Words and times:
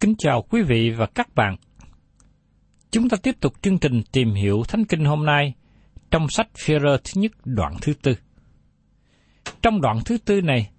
Kính 0.00 0.14
chào 0.18 0.42
quý 0.42 0.62
vị 0.62 0.90
và 0.90 1.06
các 1.06 1.34
bạn. 1.34 1.56
Chúng 2.90 3.08
ta 3.08 3.16
tiếp 3.22 3.34
tục 3.40 3.52
chương 3.62 3.78
trình 3.78 4.02
tìm 4.12 4.34
hiểu 4.34 4.62
Thánh 4.68 4.84
Kinh 4.84 5.04
hôm 5.04 5.26
nay 5.26 5.54
trong 6.10 6.28
sách 6.28 6.48
Führer 6.54 6.98
thứ 7.04 7.20
nhất 7.20 7.32
đoạn 7.44 7.74
thứ 7.82 7.94
tư. 8.02 8.14
Trong 9.62 9.80
đoạn 9.80 9.98
thứ 10.04 10.18
tư 10.18 10.40
này, 10.40 10.70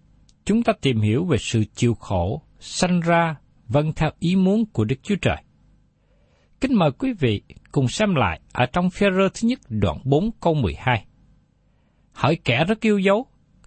chúng 0.45 0.63
ta 0.63 0.73
tìm 0.81 1.01
hiểu 1.01 1.25
về 1.25 1.37
sự 1.37 1.63
chịu 1.75 1.93
khổ, 1.93 2.41
sanh 2.59 2.99
ra 2.99 3.35
vâng 3.67 3.93
theo 3.93 4.11
ý 4.19 4.35
muốn 4.35 4.65
của 4.65 4.83
Đức 4.83 4.95
Chúa 5.03 5.15
Trời. 5.21 5.37
Kính 6.61 6.75
mời 6.75 6.91
quý 6.91 7.13
vị 7.19 7.41
cùng 7.71 7.87
xem 7.87 8.15
lại 8.15 8.39
ở 8.53 8.65
trong 8.65 8.87
Führer 8.87 9.29
thứ 9.29 9.47
nhất 9.47 9.59
đoạn 9.69 9.97
4 10.03 10.31
câu 10.39 10.53
12. 10.53 11.05
Hỡi 12.13 12.35
kẻ 12.35 12.65
rất 12.65 12.81
yêu 12.81 12.99
dấu, 12.99 13.25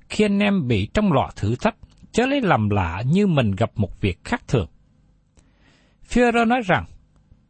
khi 0.09 0.25
anh 0.25 0.39
em 0.39 0.69
bị 0.69 0.89
trong 0.95 1.13
lọ 1.13 1.31
thử 1.37 1.57
thách, 1.57 1.77
chớ 2.13 2.27
lấy 2.27 2.41
làm 2.41 2.71
lạ 2.71 3.03
như 3.07 3.27
mình 3.27 3.51
gặp 3.51 3.71
một 3.75 4.01
việc 4.01 4.25
khác 4.25 4.43
thường. 4.49 4.67
Führer 6.09 6.49
nói 6.49 6.61
rằng, 6.65 6.85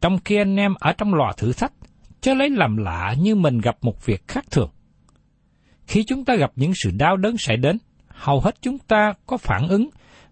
trong 0.01 0.17
khi 0.25 0.35
anh 0.35 0.55
em 0.55 0.73
ở 0.79 0.93
trong 0.93 1.13
lò 1.13 1.31
thử 1.37 1.53
thách, 1.53 1.73
chớ 2.21 2.33
lấy 2.33 2.49
làm 2.49 2.77
lạ 2.77 3.15
như 3.19 3.35
mình 3.35 3.57
gặp 3.57 3.77
một 3.81 4.05
việc 4.05 4.27
khác 4.27 4.45
thường. 4.51 4.69
Khi 5.87 6.03
chúng 6.03 6.25
ta 6.25 6.35
gặp 6.35 6.51
những 6.55 6.71
sự 6.75 6.91
đau 6.97 7.17
đớn 7.17 7.37
xảy 7.37 7.57
đến, 7.57 7.77
hầu 8.07 8.39
hết 8.41 8.55
chúng 8.61 8.77
ta 8.77 9.13
có 9.25 9.37
phản 9.37 9.67
ứng 9.67 9.89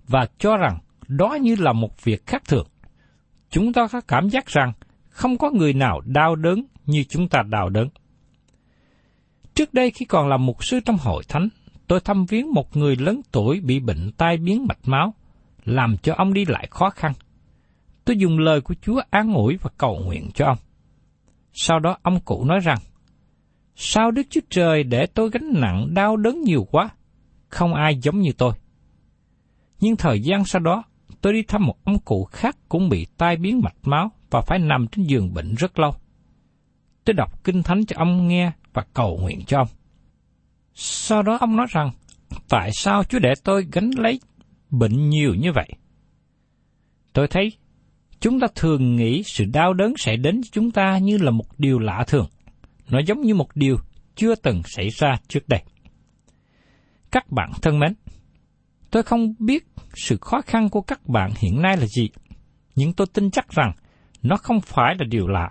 và 0.08 0.28
cho 0.38 0.58
rằng 0.58 0.78
đó 1.08 1.38
như 1.42 1.56
là 1.60 1.74
một 1.74 2.04
việc 2.04 2.26
khác 2.26 2.44
thường. 2.48 2.68
Chúng 3.50 3.74
ta 3.74 3.88
có 3.88 4.02
cảm 4.02 4.30
giác 4.30 4.48
rằng 4.48 4.74
không 5.10 5.38
có 5.38 5.52
người 5.52 5.74
nào 5.74 6.02
đau 6.06 6.36
đớn 6.36 6.66
như 6.86 7.04
chúng 7.10 7.30
ta 7.30 7.42
đau 7.50 7.70
đớn. 7.70 7.90
Trước 9.56 9.74
đây 9.74 9.92
khi 9.92 10.06
còn 10.06 10.28
là 10.28 10.38
mục 10.38 10.66
sư 10.66 10.80
trong 10.86 10.98
hội 10.98 11.24
thánh, 11.30 11.50
tôi 11.88 12.00
thăm 12.00 12.26
viếng 12.26 12.54
một 12.54 12.78
người 12.78 12.96
lớn 12.96 13.22
tuổi 13.32 13.60
bị 13.60 13.80
bệnh 13.80 14.12
tai 14.18 14.38
biến 14.38 14.66
mạch 14.68 14.80
máu, 14.84 15.14
làm 15.66 15.98
cho 15.98 16.14
ông 16.18 16.34
đi 16.34 16.46
lại 16.46 16.68
khó 16.72 16.90
khăn. 16.90 17.14
Tôi 18.06 18.18
dùng 18.18 18.40
lời 18.40 18.62
của 18.62 18.76
Chúa 18.82 19.02
an 19.10 19.34
ủi 19.34 19.58
và 19.58 19.70
cầu 19.78 20.00
nguyện 20.06 20.30
cho 20.34 20.46
ông. 20.46 20.58
Sau 21.54 21.80
đó 21.80 21.98
ông 22.02 22.20
cụ 22.20 22.46
nói 22.46 22.60
rằng, 22.60 22.78
Sao 23.76 24.12
Đức 24.12 24.22
Chúa 24.30 24.42
Trời 24.50 24.84
để 24.84 25.06
tôi 25.06 25.30
gánh 25.30 25.54
nặng 25.54 25.94
đau 25.94 26.18
đớn 26.18 26.42
nhiều 26.42 26.68
quá? 26.72 26.90
Không 27.50 27.74
ai 27.74 27.96
giống 28.02 28.20
như 28.20 28.32
tôi. 28.38 28.54
Nhưng 29.80 29.96
thời 29.96 30.22
gian 30.22 30.46
sau 30.46 30.60
đó, 30.60 30.84
tôi 31.22 31.34
đi 31.34 31.44
thăm 31.44 31.66
một 31.66 31.84
ông 31.84 32.00
cụ 32.00 32.24
khác 32.24 32.58
cũng 32.70 32.90
bị 32.90 33.08
tai 33.18 33.38
biến 33.38 33.62
mạch 33.64 33.76
máu 33.84 34.12
và 34.30 34.42
phải 34.42 34.60
nằm 34.60 34.88
trên 34.88 35.06
giường 35.06 35.34
bệnh 35.34 35.56
rất 35.56 35.80
lâu. 35.80 35.92
Tôi 37.06 37.14
đọc 37.14 37.44
kinh 37.44 37.64
thánh 37.64 37.86
cho 37.86 37.96
ông 38.00 38.28
nghe 38.28 38.52
và 38.74 38.86
cầu 38.94 39.18
nguyện 39.22 39.42
cho 39.48 39.58
ông. 39.58 39.68
Sau 40.74 41.24
đó 41.24 41.38
ông 41.42 41.56
nói 41.56 41.68
rằng, 41.70 41.92
tại 42.50 42.70
sao 42.74 43.04
Chúa 43.04 43.20
để 43.20 43.34
tôi 43.44 43.68
gánh 43.72 43.90
lấy 43.98 44.20
bệnh 44.70 45.10
nhiều 45.10 45.36
như 45.36 45.52
vậy? 45.52 45.70
Tôi 47.14 47.28
thấy, 47.28 47.52
chúng 48.22 48.40
ta 48.40 48.48
thường 48.56 48.96
nghĩ 48.96 49.24
sự 49.24 49.46
đau 49.46 49.74
đớn 49.74 49.94
sẽ 49.98 50.16
đến 50.16 50.36
với 50.36 50.50
chúng 50.52 50.72
ta 50.72 50.98
như 50.98 51.18
là 51.18 51.32
một 51.32 51.46
điều 51.58 51.80
lạ 51.80 52.04
thường. 52.08 52.28
Nó 52.90 53.00
giống 53.00 53.22
như 53.22 53.36
một 53.36 53.56
điều 53.56 53.78
chưa 54.16 54.36
từng 54.36 54.62
xảy 54.66 54.90
ra 54.90 55.16
trước 55.28 55.48
đây. 55.48 55.64
Các 57.12 57.32
bạn 57.32 57.52
thân 57.62 57.80
mến, 57.80 57.94
tôi 58.92 59.04
không 59.04 59.34
biết 59.40 59.68
sự 59.94 60.18
khó 60.22 60.42
khăn 60.42 60.70
của 60.70 60.82
các 60.82 61.08
bạn 61.08 61.32
hiện 61.38 61.62
nay 61.62 61.78
là 61.78 61.86
gì, 61.86 62.10
nhưng 62.76 62.94
tôi 62.94 63.08
tin 63.14 63.32
chắc 63.32 63.50
rằng 63.50 63.72
nó 64.22 64.38
không 64.38 64.62
phải 64.62 64.96
là 65.00 65.06
điều 65.10 65.28
lạ. 65.28 65.50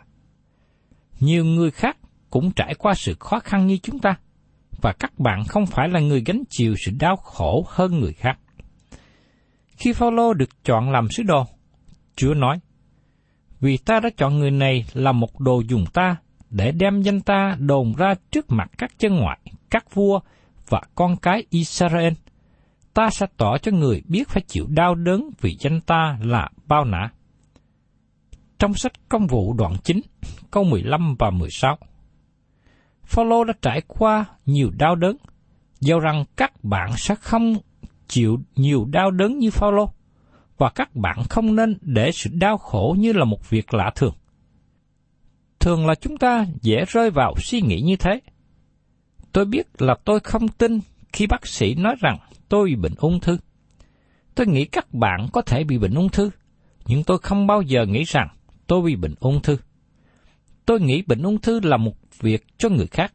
Nhiều 1.20 1.44
người 1.44 1.70
khác 1.70 1.96
cũng 2.31 2.50
trải 2.50 2.75
qua 2.75 2.94
sự 2.94 3.14
khó 3.20 3.40
khăn 3.40 3.66
như 3.66 3.76
chúng 3.76 3.99
ta, 3.99 4.14
và 4.82 4.93
các 4.93 5.19
bạn 5.19 5.44
không 5.44 5.66
phải 5.66 5.88
là 5.88 6.00
người 6.00 6.23
gánh 6.26 6.43
chịu 6.50 6.75
sự 6.87 6.93
đau 7.00 7.16
khổ 7.16 7.64
hơn 7.69 8.00
người 8.00 8.12
khác. 8.12 8.38
Khi 9.76 9.93
Phaolô 9.93 10.34
được 10.34 10.64
chọn 10.64 10.90
làm 10.90 11.08
sứ 11.11 11.23
đồ, 11.23 11.46
Chúa 12.16 12.34
nói: 12.34 12.60
Vì 13.60 13.76
ta 13.76 14.00
đã 14.00 14.10
chọn 14.16 14.38
người 14.38 14.50
này 14.50 14.84
là 14.92 15.12
một 15.12 15.40
đồ 15.40 15.60
dùng 15.60 15.84
ta 15.92 16.16
để 16.50 16.72
đem 16.72 17.02
danh 17.02 17.20
ta 17.20 17.56
đồn 17.58 17.94
ra 17.96 18.14
trước 18.30 18.50
mặt 18.50 18.70
các 18.78 18.98
chân 18.98 19.16
ngoại, 19.16 19.38
các 19.70 19.94
vua 19.94 20.20
và 20.68 20.82
con 20.94 21.16
cái 21.16 21.44
Israel. 21.50 22.12
Ta 22.94 23.10
sẽ 23.10 23.26
tỏ 23.36 23.58
cho 23.58 23.72
người 23.72 24.02
biết 24.08 24.28
phải 24.28 24.42
chịu 24.46 24.66
đau 24.68 24.94
đớn 24.94 25.30
vì 25.40 25.56
danh 25.60 25.80
ta 25.80 26.18
là 26.22 26.50
bao 26.66 26.84
nã. 26.84 27.10
Trong 28.58 28.74
sách 28.74 28.92
công 29.08 29.26
vụ 29.26 29.52
đoạn 29.52 29.76
9, 29.84 30.00
câu 30.50 30.64
15 30.64 31.14
và 31.18 31.30
16. 31.30 31.78
Phaolô 33.04 33.44
đã 33.44 33.52
trải 33.62 33.82
qua 33.86 34.24
nhiều 34.46 34.70
đau 34.78 34.94
đớn, 34.94 35.16
dầu 35.80 36.00
rằng 36.00 36.24
các 36.36 36.64
bạn 36.64 36.90
sẽ 36.96 37.14
không 37.14 37.54
chịu 38.08 38.38
nhiều 38.56 38.84
đau 38.84 39.10
đớn 39.10 39.38
như 39.38 39.50
Phaolô 39.50 39.92
và 40.60 40.70
các 40.74 40.96
bạn 40.96 41.22
không 41.30 41.56
nên 41.56 41.78
để 41.80 42.12
sự 42.12 42.30
đau 42.32 42.58
khổ 42.58 42.96
như 42.98 43.12
là 43.12 43.24
một 43.24 43.50
việc 43.50 43.74
lạ 43.74 43.90
thường. 43.94 44.14
Thường 45.60 45.86
là 45.86 45.94
chúng 45.94 46.16
ta 46.16 46.46
dễ 46.62 46.84
rơi 46.88 47.10
vào 47.10 47.34
suy 47.38 47.60
nghĩ 47.60 47.80
như 47.80 47.96
thế. 47.96 48.20
Tôi 49.32 49.44
biết 49.44 49.66
là 49.78 49.94
tôi 50.04 50.20
không 50.20 50.48
tin 50.48 50.80
khi 51.12 51.26
bác 51.26 51.46
sĩ 51.46 51.74
nói 51.74 51.94
rằng 52.00 52.18
tôi 52.48 52.66
bị 52.66 52.74
bệnh 52.74 52.94
ung 52.96 53.20
thư. 53.20 53.38
Tôi 54.34 54.46
nghĩ 54.46 54.64
các 54.64 54.94
bạn 54.94 55.28
có 55.32 55.42
thể 55.42 55.64
bị 55.64 55.78
bệnh 55.78 55.94
ung 55.94 56.08
thư, 56.08 56.30
nhưng 56.86 57.04
tôi 57.04 57.18
không 57.18 57.46
bao 57.46 57.62
giờ 57.62 57.86
nghĩ 57.86 58.04
rằng 58.04 58.28
tôi 58.66 58.82
bị 58.82 58.96
bệnh 58.96 59.14
ung 59.20 59.42
thư. 59.42 59.56
Tôi 60.66 60.80
nghĩ 60.80 61.02
bệnh 61.02 61.22
ung 61.22 61.40
thư 61.40 61.60
là 61.60 61.76
một 61.76 61.94
việc 62.20 62.44
cho 62.58 62.68
người 62.68 62.86
khác, 62.86 63.12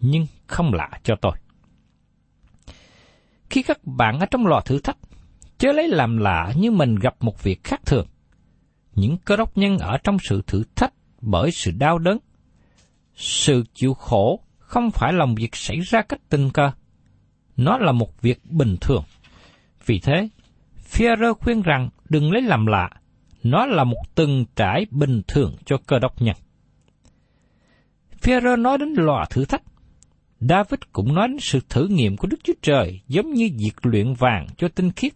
nhưng 0.00 0.26
không 0.46 0.74
lạ 0.74 0.90
cho 1.02 1.14
tôi. 1.20 1.32
Khi 3.50 3.62
các 3.62 3.78
bạn 3.84 4.20
ở 4.20 4.26
trong 4.26 4.46
lò 4.46 4.60
thử 4.60 4.78
thách, 4.78 4.98
chớ 5.58 5.72
lấy 5.72 5.88
làm 5.88 6.16
lạ 6.16 6.52
như 6.56 6.70
mình 6.70 6.94
gặp 6.94 7.14
một 7.20 7.42
việc 7.42 7.64
khác 7.64 7.80
thường. 7.86 8.06
Những 8.94 9.16
cơ 9.24 9.36
đốc 9.36 9.56
nhân 9.56 9.78
ở 9.78 9.98
trong 10.04 10.16
sự 10.28 10.42
thử 10.46 10.62
thách 10.76 10.92
bởi 11.20 11.50
sự 11.50 11.70
đau 11.70 11.98
đớn. 11.98 12.18
Sự 13.14 13.64
chịu 13.74 13.94
khổ 13.94 14.40
không 14.58 14.90
phải 14.90 15.12
là 15.12 15.26
một 15.26 15.34
việc 15.36 15.56
xảy 15.56 15.80
ra 15.80 16.02
cách 16.02 16.20
tình 16.28 16.50
cờ. 16.50 16.70
Nó 17.56 17.78
là 17.78 17.92
một 17.92 18.22
việc 18.22 18.44
bình 18.44 18.76
thường. 18.80 19.04
Vì 19.86 20.00
thế, 20.00 20.28
Führer 20.90 21.34
khuyên 21.34 21.62
rằng 21.62 21.88
đừng 22.08 22.32
lấy 22.32 22.42
làm 22.42 22.66
lạ, 22.66 22.90
nó 23.42 23.66
là 23.66 23.84
một 23.84 24.02
từng 24.14 24.44
trải 24.56 24.86
bình 24.90 25.22
thường 25.28 25.56
cho 25.64 25.76
cơ 25.86 25.98
đốc 25.98 26.22
nhân. 26.22 26.36
Führer 28.22 28.62
nói 28.62 28.78
đến 28.78 28.94
lò 28.96 29.24
thử 29.30 29.44
thách. 29.44 29.62
David 30.40 30.80
cũng 30.92 31.14
nói 31.14 31.28
đến 31.28 31.38
sự 31.40 31.60
thử 31.68 31.86
nghiệm 31.88 32.16
của 32.16 32.28
Đức 32.28 32.36
Chúa 32.44 32.52
Trời 32.62 33.00
giống 33.08 33.32
như 33.32 33.48
việc 33.58 33.86
luyện 33.86 34.14
vàng 34.14 34.46
cho 34.56 34.68
tinh 34.68 34.92
khiết. 34.92 35.12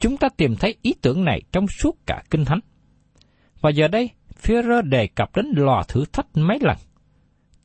Chúng 0.00 0.16
ta 0.16 0.28
tìm 0.28 0.56
thấy 0.56 0.76
ý 0.82 0.94
tưởng 1.02 1.24
này 1.24 1.42
trong 1.52 1.66
suốt 1.68 2.06
cả 2.06 2.22
Kinh 2.30 2.44
Thánh. 2.44 2.60
Và 3.60 3.70
giờ 3.70 3.88
đây, 3.88 4.10
Führer 4.42 4.82
đề 4.82 5.06
cập 5.06 5.36
đến 5.36 5.46
lò 5.56 5.82
thử 5.88 6.04
thách 6.12 6.26
mấy 6.34 6.58
lần. 6.60 6.76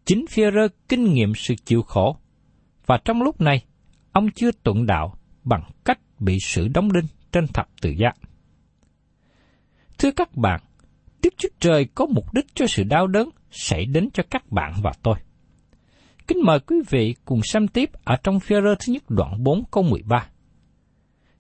Chính 0.06 0.26
Führer 0.30 0.70
kinh 0.90 1.14
nghiệm 1.14 1.36
sự 1.36 1.56
chịu 1.66 1.82
khổ, 1.82 2.18
và 2.86 2.98
trong 3.06 3.22
lúc 3.22 3.42
này, 3.42 3.66
ông 4.12 4.32
chưa 4.32 4.52
tuận 4.64 4.86
đạo 4.86 5.16
bằng 5.44 5.64
cách 5.86 6.00
bị 6.20 6.38
sự 6.42 6.68
đóng 6.68 6.94
đinh 6.94 7.06
trên 7.32 7.48
thập 7.48 7.68
tự 7.82 7.90
giá. 7.90 8.10
Thưa 9.98 10.12
các 10.12 10.36
bạn, 10.36 10.62
Đức 11.24 11.34
Chúa 11.38 11.50
Trời 11.60 11.86
có 11.96 12.06
mục 12.06 12.34
đích 12.34 12.46
cho 12.56 12.68
sự 12.68 12.84
đau 12.84 13.08
đớn 13.08 13.30
xảy 13.52 13.86
đến 13.86 14.10
cho 14.14 14.24
các 14.30 14.52
bạn 14.52 14.74
và 14.84 14.92
tôi. 15.04 15.16
Kính 16.28 16.38
mời 16.44 16.60
quý 16.60 16.76
vị 16.90 17.16
cùng 17.26 17.44
xem 17.44 17.68
tiếp 17.68 17.90
ở 18.04 18.16
trong 18.24 18.40
phía 18.40 18.62
thứ 18.62 18.94
nhất 18.94 19.04
đoạn 19.10 19.44
4 19.44 19.64
câu 19.72 19.84
13. 19.84 20.30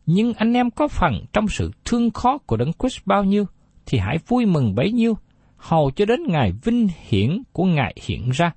Nhưng 0.06 0.34
anh 0.34 0.54
em 0.54 0.72
có 0.72 0.88
phần 0.88 1.26
trong 1.34 1.48
sự 1.48 1.72
thương 1.86 2.12
khó 2.12 2.38
của 2.38 2.58
Đấng 2.58 2.72
Christ 2.80 3.00
bao 3.06 3.24
nhiêu, 3.24 3.46
thì 3.86 3.98
hãy 3.98 4.18
vui 4.28 4.46
mừng 4.46 4.76
bấy 4.76 4.92
nhiêu, 4.92 5.18
hầu 5.58 5.92
cho 5.92 6.06
đến 6.06 6.20
ngày 6.28 6.52
vinh 6.64 6.88
hiển 7.08 7.44
của 7.54 7.66
Ngài 7.66 7.96
hiện 8.02 8.30
ra, 8.30 8.52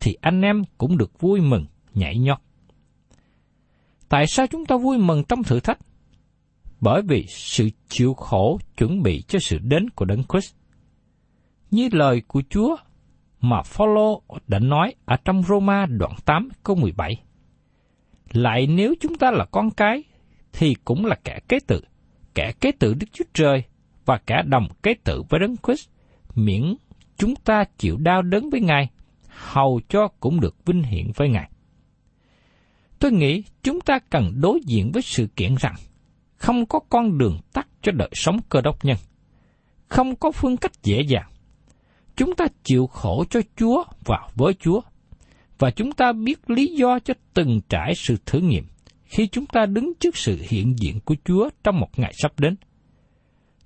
thì 0.00 0.16
anh 0.20 0.42
em 0.42 0.62
cũng 0.78 0.98
được 0.98 1.20
vui 1.20 1.40
mừng, 1.40 1.66
nhảy 1.94 2.18
nhót. 2.18 2.38
Tại 4.08 4.26
sao 4.26 4.46
chúng 4.46 4.66
ta 4.66 4.76
vui 4.76 4.98
mừng 4.98 5.24
trong 5.28 5.42
thử 5.42 5.60
thách? 5.60 5.78
Bởi 6.80 7.02
vì 7.02 7.26
sự 7.28 7.70
chịu 7.88 8.14
khổ 8.14 8.58
chuẩn 8.76 9.02
bị 9.02 9.22
cho 9.28 9.38
sự 9.38 9.58
đến 9.58 9.90
của 9.90 10.04
Đấng 10.04 10.22
Christ. 10.24 10.54
Như 11.70 11.88
lời 11.92 12.22
của 12.28 12.42
Chúa 12.50 12.76
mà 13.40 13.62
Phaolô 13.62 14.22
đã 14.46 14.58
nói 14.58 14.94
ở 15.04 15.16
trong 15.24 15.42
Roma 15.42 15.86
đoạn 15.86 16.12
8 16.24 16.48
câu 16.62 16.76
17. 16.76 17.22
Lại 18.32 18.66
nếu 18.66 18.94
chúng 19.00 19.18
ta 19.18 19.30
là 19.30 19.44
con 19.44 19.70
cái, 19.70 20.02
thì 20.58 20.74
cũng 20.84 21.06
là 21.06 21.16
kẻ 21.24 21.38
kế 21.48 21.58
tự, 21.66 21.80
kẻ 22.34 22.52
kế 22.60 22.72
tự 22.72 22.94
Đức 22.94 23.06
Chúa 23.12 23.24
Trời 23.34 23.62
và 24.04 24.18
kẻ 24.26 24.42
đồng 24.46 24.68
kế 24.82 24.94
tự 25.04 25.22
với 25.28 25.40
Đấng 25.40 25.56
Christ, 25.66 25.88
miễn 26.34 26.74
chúng 27.16 27.34
ta 27.36 27.64
chịu 27.78 27.96
đau 27.96 28.22
đớn 28.22 28.50
với 28.50 28.60
Ngài, 28.60 28.88
hầu 29.28 29.80
cho 29.88 30.08
cũng 30.20 30.40
được 30.40 30.56
vinh 30.66 30.82
hiển 30.82 31.10
với 31.16 31.28
Ngài. 31.28 31.50
Tôi 32.98 33.12
nghĩ 33.12 33.42
chúng 33.62 33.80
ta 33.80 33.98
cần 34.10 34.32
đối 34.40 34.60
diện 34.66 34.90
với 34.92 35.02
sự 35.02 35.26
kiện 35.36 35.54
rằng 35.54 35.74
không 36.36 36.66
có 36.66 36.78
con 36.88 37.18
đường 37.18 37.38
tắt 37.52 37.68
cho 37.82 37.92
đời 37.92 38.10
sống 38.12 38.38
cơ 38.48 38.60
đốc 38.60 38.84
nhân, 38.84 38.96
không 39.88 40.16
có 40.16 40.32
phương 40.32 40.56
cách 40.56 40.82
dễ 40.82 41.00
dàng. 41.00 41.30
Chúng 42.16 42.34
ta 42.34 42.46
chịu 42.64 42.86
khổ 42.86 43.24
cho 43.30 43.40
Chúa 43.56 43.84
và 44.04 44.28
với 44.34 44.54
Chúa, 44.54 44.80
và 45.58 45.70
chúng 45.70 45.92
ta 45.92 46.12
biết 46.12 46.50
lý 46.50 46.66
do 46.66 46.98
cho 46.98 47.14
từng 47.34 47.60
trải 47.68 47.94
sự 47.94 48.16
thử 48.26 48.40
nghiệm 48.40 48.64
khi 49.14 49.26
chúng 49.26 49.46
ta 49.46 49.66
đứng 49.66 49.92
trước 50.00 50.16
sự 50.16 50.38
hiện 50.48 50.78
diện 50.78 51.00
của 51.00 51.14
Chúa 51.24 51.48
trong 51.64 51.80
một 51.80 51.98
ngày 51.98 52.12
sắp 52.16 52.32
đến. 52.38 52.56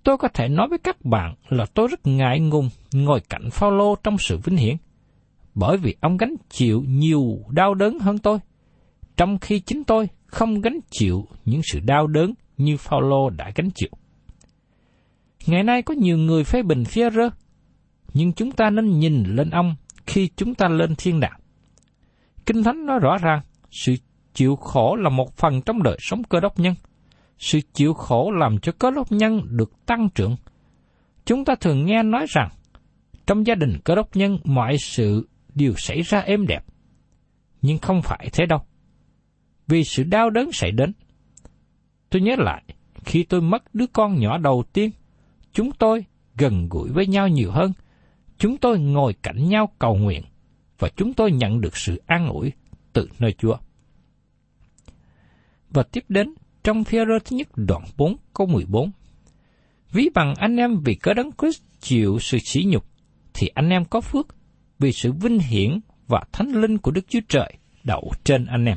Tôi 0.02 0.16
có 0.18 0.28
thể 0.28 0.48
nói 0.48 0.68
với 0.68 0.78
các 0.78 1.04
bạn 1.04 1.34
là 1.48 1.66
tôi 1.74 1.88
rất 1.88 2.06
ngại 2.06 2.40
ngùng 2.40 2.68
ngồi 2.92 3.20
cạnh 3.20 3.50
Phaolô 3.50 3.96
trong 4.02 4.18
sự 4.18 4.38
vinh 4.44 4.56
hiển, 4.56 4.76
bởi 5.54 5.76
vì 5.76 5.94
ông 6.00 6.16
gánh 6.16 6.34
chịu 6.48 6.84
nhiều 6.88 7.38
đau 7.50 7.74
đớn 7.74 7.98
hơn 7.98 8.18
tôi 8.18 8.38
trong 9.16 9.38
khi 9.38 9.60
chính 9.60 9.84
tôi 9.84 10.08
không 10.26 10.60
gánh 10.60 10.78
chịu 10.90 11.26
những 11.44 11.60
sự 11.72 11.80
đau 11.80 12.06
đớn 12.06 12.34
như 12.56 12.76
Phaolô 12.76 13.30
đã 13.30 13.52
gánh 13.54 13.70
chịu. 13.74 13.90
Ngày 15.46 15.62
nay 15.62 15.82
có 15.82 15.94
nhiều 15.94 16.18
người 16.18 16.44
phê 16.44 16.62
bình 16.62 16.84
phía 16.84 17.10
rơ, 17.10 17.28
nhưng 18.14 18.32
chúng 18.32 18.52
ta 18.52 18.70
nên 18.70 18.98
nhìn 18.98 19.24
lên 19.24 19.50
ông 19.50 19.76
khi 20.06 20.30
chúng 20.36 20.54
ta 20.54 20.68
lên 20.68 20.94
thiên 20.98 21.20
đàng. 21.20 21.40
Kinh 22.46 22.62
Thánh 22.62 22.86
nói 22.86 22.98
rõ 22.98 23.18
ràng, 23.18 23.40
sự 23.70 23.94
chịu 24.38 24.56
khổ 24.56 24.96
là 24.96 25.10
một 25.10 25.36
phần 25.36 25.62
trong 25.62 25.82
đời 25.82 25.96
sống 26.00 26.22
cơ 26.24 26.40
đốc 26.40 26.58
nhân. 26.58 26.74
Sự 27.38 27.60
chịu 27.72 27.94
khổ 27.94 28.30
làm 28.30 28.58
cho 28.58 28.72
cơ 28.78 28.90
đốc 28.90 29.12
nhân 29.12 29.42
được 29.50 29.86
tăng 29.86 30.08
trưởng. 30.14 30.36
Chúng 31.24 31.44
ta 31.44 31.54
thường 31.54 31.84
nghe 31.84 32.02
nói 32.02 32.26
rằng, 32.28 32.48
trong 33.26 33.46
gia 33.46 33.54
đình 33.54 33.78
cơ 33.84 33.94
đốc 33.94 34.16
nhân 34.16 34.38
mọi 34.44 34.76
sự 34.78 35.28
đều 35.54 35.72
xảy 35.76 36.02
ra 36.02 36.18
êm 36.18 36.46
đẹp. 36.46 36.64
Nhưng 37.62 37.78
không 37.78 38.02
phải 38.02 38.28
thế 38.32 38.46
đâu 38.46 38.58
vì 39.66 39.84
sự 39.84 40.02
đau 40.02 40.30
đớn 40.30 40.52
xảy 40.52 40.70
đến. 40.70 40.92
Tôi 42.10 42.22
nhớ 42.22 42.34
lại, 42.38 42.62
khi 43.04 43.22
tôi 43.22 43.40
mất 43.40 43.74
đứa 43.74 43.86
con 43.86 44.20
nhỏ 44.20 44.38
đầu 44.38 44.64
tiên, 44.72 44.90
chúng 45.52 45.70
tôi 45.72 46.04
gần 46.36 46.68
gũi 46.68 46.88
với 46.90 47.06
nhau 47.06 47.28
nhiều 47.28 47.50
hơn, 47.50 47.72
chúng 48.38 48.56
tôi 48.56 48.78
ngồi 48.78 49.14
cạnh 49.22 49.48
nhau 49.48 49.72
cầu 49.78 49.94
nguyện, 49.96 50.22
và 50.78 50.88
chúng 50.96 51.14
tôi 51.14 51.32
nhận 51.32 51.60
được 51.60 51.76
sự 51.76 52.02
an 52.06 52.28
ủi 52.28 52.52
từ 52.92 53.08
nơi 53.18 53.32
Chúa. 53.32 53.56
Và 55.70 55.82
tiếp 55.82 56.04
đến, 56.08 56.34
trong 56.64 56.84
phía 56.84 57.04
rơ 57.04 57.18
thứ 57.24 57.36
nhất 57.36 57.48
đoạn 57.56 57.84
4 57.96 58.16
câu 58.34 58.46
14. 58.46 58.90
Ví 59.92 60.08
bằng 60.14 60.34
anh 60.34 60.56
em 60.56 60.80
vì 60.84 60.94
cớ 60.94 61.14
đấng 61.14 61.30
Christ 61.38 61.62
chịu 61.80 62.18
sự 62.20 62.38
sỉ 62.38 62.64
nhục, 62.66 62.84
thì 63.34 63.48
anh 63.54 63.68
em 63.68 63.84
có 63.84 64.00
phước 64.00 64.26
vì 64.78 64.92
sự 64.92 65.12
vinh 65.12 65.38
hiển 65.38 65.80
và 66.06 66.22
thánh 66.32 66.48
linh 66.48 66.78
của 66.78 66.90
Đức 66.90 67.04
Chúa 67.08 67.20
Trời 67.28 67.52
đậu 67.84 68.12
trên 68.24 68.46
anh 68.46 68.64
em. 68.64 68.76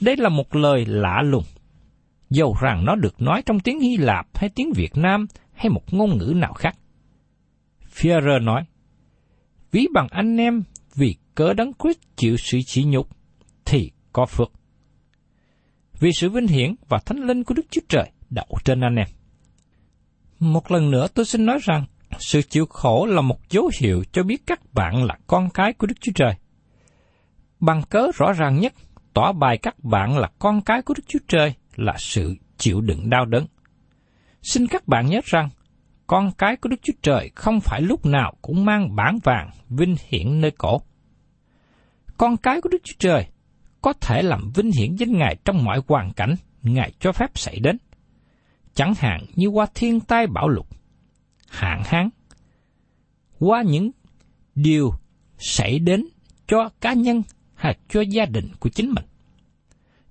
Đây 0.00 0.16
là 0.16 0.28
một 0.28 0.56
lời 0.56 0.86
lạ 0.86 1.22
lùng. 1.24 1.44
Dầu 2.30 2.56
rằng 2.60 2.84
nó 2.84 2.94
được 2.94 3.22
nói 3.22 3.42
trong 3.46 3.60
tiếng 3.60 3.80
Hy 3.80 3.96
Lạp 3.96 4.26
hay 4.34 4.50
tiếng 4.54 4.72
Việt 4.72 4.96
Nam 4.96 5.26
hay 5.52 5.68
một 5.68 5.94
ngôn 5.94 6.18
ngữ 6.18 6.32
nào 6.36 6.52
khác. 6.52 6.76
Führer 7.94 8.44
nói, 8.44 8.64
Ví 9.72 9.86
bằng 9.94 10.08
anh 10.10 10.36
em 10.36 10.62
vì 10.94 11.16
cớ 11.34 11.52
đấng 11.52 11.72
Christ 11.82 11.98
chịu 12.16 12.36
sự 12.36 12.58
chỉ 12.66 12.84
nhục, 12.84 13.08
thì 13.64 13.90
có 14.12 14.26
phước. 14.26 14.52
Vì 16.02 16.12
sự 16.12 16.30
vinh 16.30 16.46
hiển 16.46 16.74
và 16.88 16.98
thánh 17.06 17.18
linh 17.18 17.44
của 17.44 17.54
Đức 17.54 17.66
Chúa 17.70 17.80
Trời 17.88 18.10
đậu 18.30 18.46
trên 18.64 18.80
anh 18.80 18.96
em. 18.96 19.06
Một 20.38 20.70
lần 20.70 20.90
nữa 20.90 21.06
tôi 21.14 21.24
xin 21.24 21.46
nói 21.46 21.58
rằng, 21.62 21.84
sự 22.18 22.42
chịu 22.42 22.66
khổ 22.66 23.06
là 23.06 23.20
một 23.20 23.50
dấu 23.50 23.70
hiệu 23.80 24.04
cho 24.12 24.22
biết 24.22 24.42
các 24.46 24.60
bạn 24.74 25.04
là 25.04 25.18
con 25.26 25.50
cái 25.54 25.72
của 25.72 25.86
Đức 25.86 25.94
Chúa 26.00 26.12
Trời. 26.14 26.34
Bằng 27.60 27.82
cớ 27.90 28.10
rõ 28.14 28.32
ràng 28.32 28.60
nhất 28.60 28.72
tỏ 29.14 29.32
bài 29.32 29.58
các 29.58 29.84
bạn 29.84 30.18
là 30.18 30.30
con 30.38 30.60
cái 30.62 30.82
của 30.82 30.94
Đức 30.94 31.02
Chúa 31.06 31.18
Trời 31.28 31.54
là 31.76 31.94
sự 31.98 32.34
chịu 32.56 32.80
đựng 32.80 33.10
đau 33.10 33.24
đớn. 33.24 33.46
Xin 34.42 34.66
các 34.66 34.88
bạn 34.88 35.06
nhớ 35.06 35.20
rằng, 35.24 35.48
con 36.06 36.32
cái 36.38 36.56
của 36.56 36.68
Đức 36.68 36.82
Chúa 36.82 36.96
Trời 37.02 37.30
không 37.34 37.60
phải 37.60 37.82
lúc 37.82 38.06
nào 38.06 38.34
cũng 38.42 38.64
mang 38.64 38.96
bản 38.96 39.18
vàng 39.24 39.50
vinh 39.68 39.96
hiển 40.08 40.40
nơi 40.40 40.50
cổ. 40.50 40.82
Con 42.16 42.36
cái 42.36 42.60
của 42.60 42.68
Đức 42.68 42.80
Chúa 42.84 42.96
Trời 42.98 43.26
có 43.82 43.92
thể 43.92 44.22
làm 44.22 44.50
vinh 44.54 44.70
hiển 44.72 44.96
danh 44.96 45.18
Ngài 45.18 45.36
trong 45.44 45.64
mọi 45.64 45.80
hoàn 45.88 46.12
cảnh 46.12 46.34
Ngài 46.62 46.92
cho 47.00 47.12
phép 47.12 47.30
xảy 47.34 47.58
đến. 47.60 47.78
Chẳng 48.74 48.94
hạn 48.98 49.24
như 49.34 49.46
qua 49.46 49.66
thiên 49.74 50.00
tai 50.00 50.26
bão 50.26 50.48
lụt, 50.48 50.66
hạn 51.48 51.82
hán, 51.84 52.08
qua 53.38 53.62
những 53.62 53.90
điều 54.54 54.90
xảy 55.38 55.78
đến 55.78 56.06
cho 56.46 56.68
cá 56.80 56.92
nhân 56.92 57.22
hay 57.54 57.78
cho 57.88 58.00
gia 58.00 58.26
đình 58.26 58.48
của 58.60 58.68
chính 58.68 58.90
mình. 58.90 59.04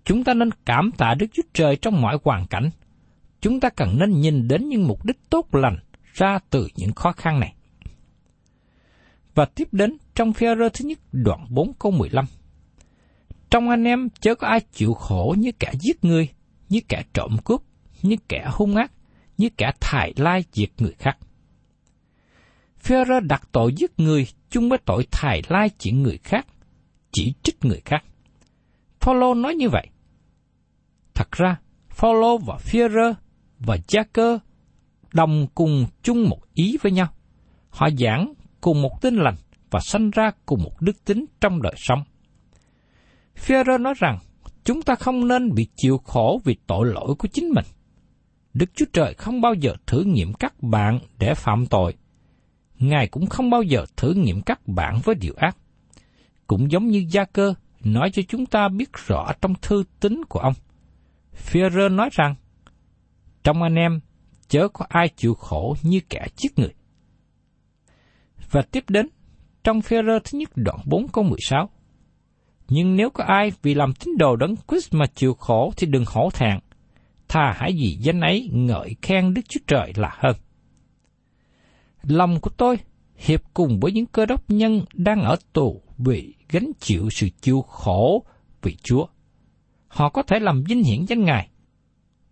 Chúng 0.06 0.24
ta 0.24 0.34
nên 0.34 0.50
cảm 0.66 0.92
tạ 0.98 1.14
Đức 1.14 1.26
Chúa 1.34 1.44
Trời 1.54 1.76
trong 1.76 2.02
mọi 2.02 2.18
hoàn 2.24 2.48
cảnh. 2.48 2.70
Chúng 3.42 3.60
ta 3.60 3.70
cần 3.70 4.00
nên 4.00 4.22
nhìn 4.22 4.48
đến 4.48 4.70
những 4.70 4.88
mục 4.88 5.06
đích 5.06 5.30
tốt 5.30 5.56
lành 5.56 5.78
ra 6.14 6.40
từ 6.50 6.68
những 6.76 6.94
khó 6.94 7.12
khăn 7.12 7.40
này. 7.40 7.56
Và 9.36 9.46
tiếp 9.46 9.68
đến 9.72 9.98
trong 10.16 10.34
phi 10.34 10.48
rơ 10.60 10.70
thứ 10.70 10.86
nhất 10.86 11.00
đoạn 11.12 11.46
4 11.50 11.74
câu 11.74 11.92
15. 11.92 12.26
Trong 13.52 13.70
anh 13.70 13.84
em 13.84 14.10
chớ 14.10 14.36
có 14.36 14.48
ai 14.48 14.60
chịu 14.60 14.94
khổ 14.94 15.36
như 15.38 15.52
kẻ 15.60 15.72
giết 15.80 16.04
người, 16.04 16.30
như 16.70 16.80
kẻ 16.88 17.04
trộm 17.14 17.38
cướp, 17.46 17.62
như 18.02 18.16
kẻ 18.28 18.50
hung 18.52 18.76
ác, 18.76 18.92
như 19.38 19.50
kẻ 19.58 19.72
thải 19.80 20.14
lai 20.16 20.44
diệt 20.52 20.70
người 20.78 20.94
khác. 21.00 21.18
Phêrô 22.80 23.20
đặt 23.20 23.50
tội 23.52 23.74
giết 23.78 24.00
người 24.00 24.28
chung 24.50 24.70
với 24.70 24.80
tội 24.86 25.08
thải 25.12 25.42
lai 25.48 25.70
chuyện 25.70 26.04
người 26.04 26.18
khác 26.24 26.48
chỉ 27.12 27.34
trích 27.44 27.66
người 27.66 27.82
khác. 27.86 28.04
Phaolô 29.00 29.34
nói 29.34 29.56
như 29.56 29.70
vậy. 29.70 29.88
Thật 31.14 31.32
ra, 31.32 31.60
Phaolô 31.90 32.38
và 32.38 32.58
Führer 32.58 33.14
và 33.60 33.78
Jacker 33.88 34.38
đồng 35.14 35.48
cùng 35.56 35.86
chung 36.04 36.30
một 36.30 36.40
ý 36.54 36.78
với 36.82 36.92
nhau. 36.92 37.08
Họ 37.70 37.90
giảng 38.00 38.34
cùng 38.62 38.82
một 38.82 39.02
tin 39.02 39.16
lành 39.16 39.36
và 39.72 39.80
sanh 39.80 40.12
ra 40.12 40.32
cùng 40.46 40.64
một 40.64 40.82
đức 40.82 41.06
tính 41.06 41.26
trong 41.42 41.62
đời 41.62 41.74
sống. 41.78 42.04
Phêrô 43.42 43.78
nói 43.78 43.94
rằng 43.98 44.18
chúng 44.64 44.82
ta 44.82 44.96
không 44.96 45.28
nên 45.28 45.54
bị 45.54 45.68
chịu 45.76 45.98
khổ 45.98 46.42
vì 46.44 46.58
tội 46.68 46.88
lỗi 46.88 47.16
của 47.20 47.28
chính 47.28 47.50
mình. 47.50 47.66
Đức 48.54 48.66
Chúa 48.76 48.86
Trời 48.94 49.14
không 49.14 49.42
bao 49.42 49.54
giờ 49.54 49.76
thử 49.88 50.04
nghiệm 50.04 50.34
các 50.34 50.64
bạn 50.64 51.00
để 51.20 51.34
phạm 51.34 51.66
tội. 51.66 51.94
Ngài 52.80 53.08
cũng 53.08 53.28
không 53.28 53.50
bao 53.50 53.62
giờ 53.62 53.86
thử 53.98 54.14
nghiệm 54.14 54.42
các 54.42 54.68
bạn 54.68 55.00
với 55.04 55.16
điều 55.16 55.34
ác. 55.38 55.58
Cũng 56.48 56.72
giống 56.72 56.88
như 56.88 57.06
Gia 57.10 57.26
Cơ 57.26 57.54
nói 57.84 58.12
cho 58.14 58.22
chúng 58.28 58.46
ta 58.46 58.68
biết 58.68 58.90
rõ 59.08 59.32
trong 59.42 59.54
thư 59.62 59.84
tín 60.00 60.26
của 60.30 60.40
ông. 60.40 60.54
Führer 61.52 61.96
nói 61.96 62.10
rằng, 62.12 62.36
trong 63.44 63.64
anh 63.64 63.76
em 63.76 64.00
chớ 64.48 64.68
có 64.68 64.86
ai 64.90 65.10
chịu 65.10 65.34
khổ 65.34 65.76
như 65.82 66.00
kẻ 66.10 66.28
giết 66.38 66.60
người. 66.60 66.74
Và 68.52 68.62
tiếp 68.62 68.84
đến, 68.88 69.08
trong 69.64 69.80
Führer 69.80 70.20
thứ 70.24 70.38
nhất 70.38 70.50
đoạn 70.56 70.80
4 70.86 71.08
câu 71.08 71.24
16, 71.24 71.70
nhưng 72.74 72.96
nếu 72.96 73.10
có 73.10 73.24
ai 73.24 73.52
vì 73.62 73.74
làm 73.74 73.94
tín 73.94 74.18
đồ 74.18 74.36
đấng 74.36 74.56
Christ 74.68 74.94
mà 74.94 75.06
chịu 75.16 75.34
khổ 75.34 75.74
thì 75.78 75.88
đừng 75.88 76.04
hổ 76.08 76.30
thẹn, 76.34 76.60
thà 77.28 77.54
hãy 77.58 77.72
vì 77.72 77.98
danh 78.00 78.22
ấy 78.22 78.50
ngợi 78.54 78.96
khen 79.02 79.34
Đức 79.34 79.42
Chúa 79.50 79.60
Trời 79.68 79.94
là 79.96 80.16
hơn. 80.20 80.36
Lòng 82.04 82.40
của 82.40 82.50
tôi 82.58 82.78
hiệp 83.16 83.42
cùng 83.54 83.80
với 83.80 83.92
những 83.92 84.06
cơ 84.06 84.26
đốc 84.26 84.50
nhân 84.50 84.86
đang 84.94 85.22
ở 85.22 85.36
tù 85.54 85.82
vì 85.98 86.34
gánh 86.50 86.72
chịu 86.80 87.10
sự 87.10 87.30
chịu 87.42 87.62
khổ 87.62 88.26
vì 88.62 88.76
Chúa. 88.84 89.06
Họ 89.88 90.10
có 90.10 90.24
thể 90.24 90.40
làm 90.40 90.64
vinh 90.64 90.84
hiển 90.84 91.06
danh 91.06 91.26
Ngài 91.26 91.50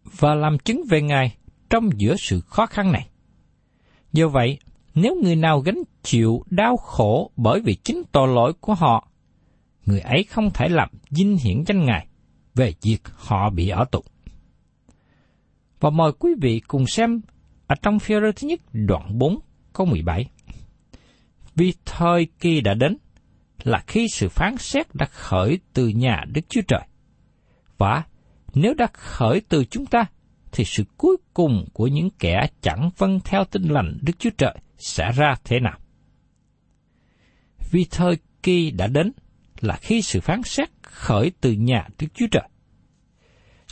và 0.03 0.35
làm 0.35 0.59
chứng 0.59 0.81
về 0.89 1.01
Ngài 1.01 1.35
trong 1.69 1.89
giữa 1.97 2.15
sự 2.19 2.41
khó 2.41 2.65
khăn 2.65 2.91
này. 2.91 3.09
Do 4.13 4.27
vậy, 4.27 4.59
nếu 4.95 5.15
người 5.23 5.35
nào 5.35 5.59
gánh 5.59 5.83
chịu 6.03 6.43
đau 6.49 6.77
khổ 6.77 7.31
bởi 7.35 7.61
vì 7.61 7.75
chính 7.75 8.03
tội 8.11 8.27
lỗi 8.27 8.53
của 8.53 8.73
họ, 8.73 9.08
người 9.89 9.99
ấy 9.99 10.23
không 10.23 10.49
thể 10.53 10.69
làm 10.69 10.89
vinh 11.09 11.37
hiển 11.37 11.63
danh 11.67 11.85
Ngài 11.85 12.07
về 12.55 12.73
việc 12.81 13.01
họ 13.15 13.49
bị 13.49 13.69
ở 13.69 13.85
tù. 13.91 14.03
Và 15.79 15.89
mời 15.89 16.11
quý 16.19 16.31
vị 16.41 16.61
cùng 16.67 16.87
xem 16.87 17.21
ở 17.67 17.75
trong 17.81 17.99
phía 17.99 18.19
thứ 18.35 18.47
nhất 18.47 18.59
đoạn 18.73 19.17
4 19.17 19.39
câu 19.73 19.85
17. 19.85 20.25
Vì 21.55 21.73
thời 21.85 22.27
kỳ 22.39 22.61
đã 22.61 22.73
đến, 22.73 22.97
là 23.63 23.83
khi 23.87 24.07
sự 24.13 24.29
phán 24.29 24.57
xét 24.57 24.95
đã 24.95 25.05
khởi 25.05 25.59
từ 25.73 25.87
nhà 25.87 26.23
Đức 26.33 26.41
Chúa 26.49 26.61
Trời. 26.67 26.81
Và 27.77 28.03
nếu 28.53 28.73
đã 28.73 28.87
khởi 28.93 29.41
từ 29.49 29.65
chúng 29.65 29.85
ta, 29.85 30.05
thì 30.51 30.63
sự 30.65 30.83
cuối 30.97 31.17
cùng 31.33 31.65
của 31.73 31.87
những 31.87 32.09
kẻ 32.19 32.47
chẳng 32.61 32.89
vâng 32.97 33.19
theo 33.25 33.43
tinh 33.43 33.63
lành 33.63 33.97
Đức 34.01 34.13
Chúa 34.19 34.29
Trời 34.37 34.55
sẽ 34.77 35.11
ra 35.11 35.35
thế 35.43 35.59
nào? 35.59 35.79
Vì 37.71 37.85
thời 37.91 38.17
kỳ 38.43 38.71
đã 38.71 38.87
đến 38.87 39.11
là 39.61 39.77
khi 39.81 40.01
sự 40.01 40.19
phán 40.19 40.43
xét 40.43 40.69
khởi 40.81 41.31
từ 41.41 41.51
nhà 41.51 41.87
Đức 41.99 42.07
Chúa 42.13 42.27
Trời. 42.31 42.49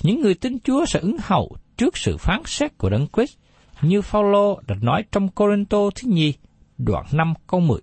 Những 0.01 0.21
người 0.21 0.33
tin 0.33 0.59
Chúa 0.59 0.85
sẽ 0.85 0.99
ứng 0.99 1.17
hậu 1.21 1.55
trước 1.77 1.97
sự 1.97 2.17
phán 2.17 2.41
xét 2.45 2.77
của 2.77 2.89
Đấng 2.89 3.07
Christ, 3.15 3.37
như 3.81 4.01
Phaolô 4.01 4.61
đã 4.67 4.75
nói 4.81 5.03
trong 5.11 5.29
Corinto 5.29 5.89
thứ 5.95 6.09
nhì, 6.11 6.33
đoạn 6.77 7.05
5 7.11 7.33
câu 7.47 7.59
10 7.59 7.81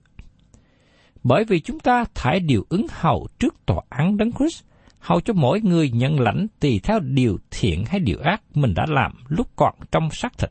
bởi 1.25 1.45
vì 1.45 1.61
chúng 1.61 1.81
ta 1.81 2.05
thải 2.15 2.41
điều 2.41 2.67
ứng 2.69 2.87
hầu 2.91 3.27
trước 3.39 3.67
tòa 3.67 3.81
án 3.89 4.17
đấng 4.17 4.33
Christ, 4.33 4.65
hầu 4.99 5.21
cho 5.21 5.35
mỗi 5.35 5.61
người 5.61 5.91
nhận 5.91 6.21
lãnh 6.21 6.47
tùy 6.61 6.81
theo 6.83 7.01
điều 7.01 7.39
thiện 7.51 7.85
hay 7.87 8.01
điều 8.01 8.19
ác 8.21 8.43
mình 8.55 8.75
đã 8.75 8.87
làm 8.89 9.13
lúc 9.29 9.49
còn 9.57 9.75
trong 9.93 10.09
xác 10.11 10.39
thịt. 10.39 10.51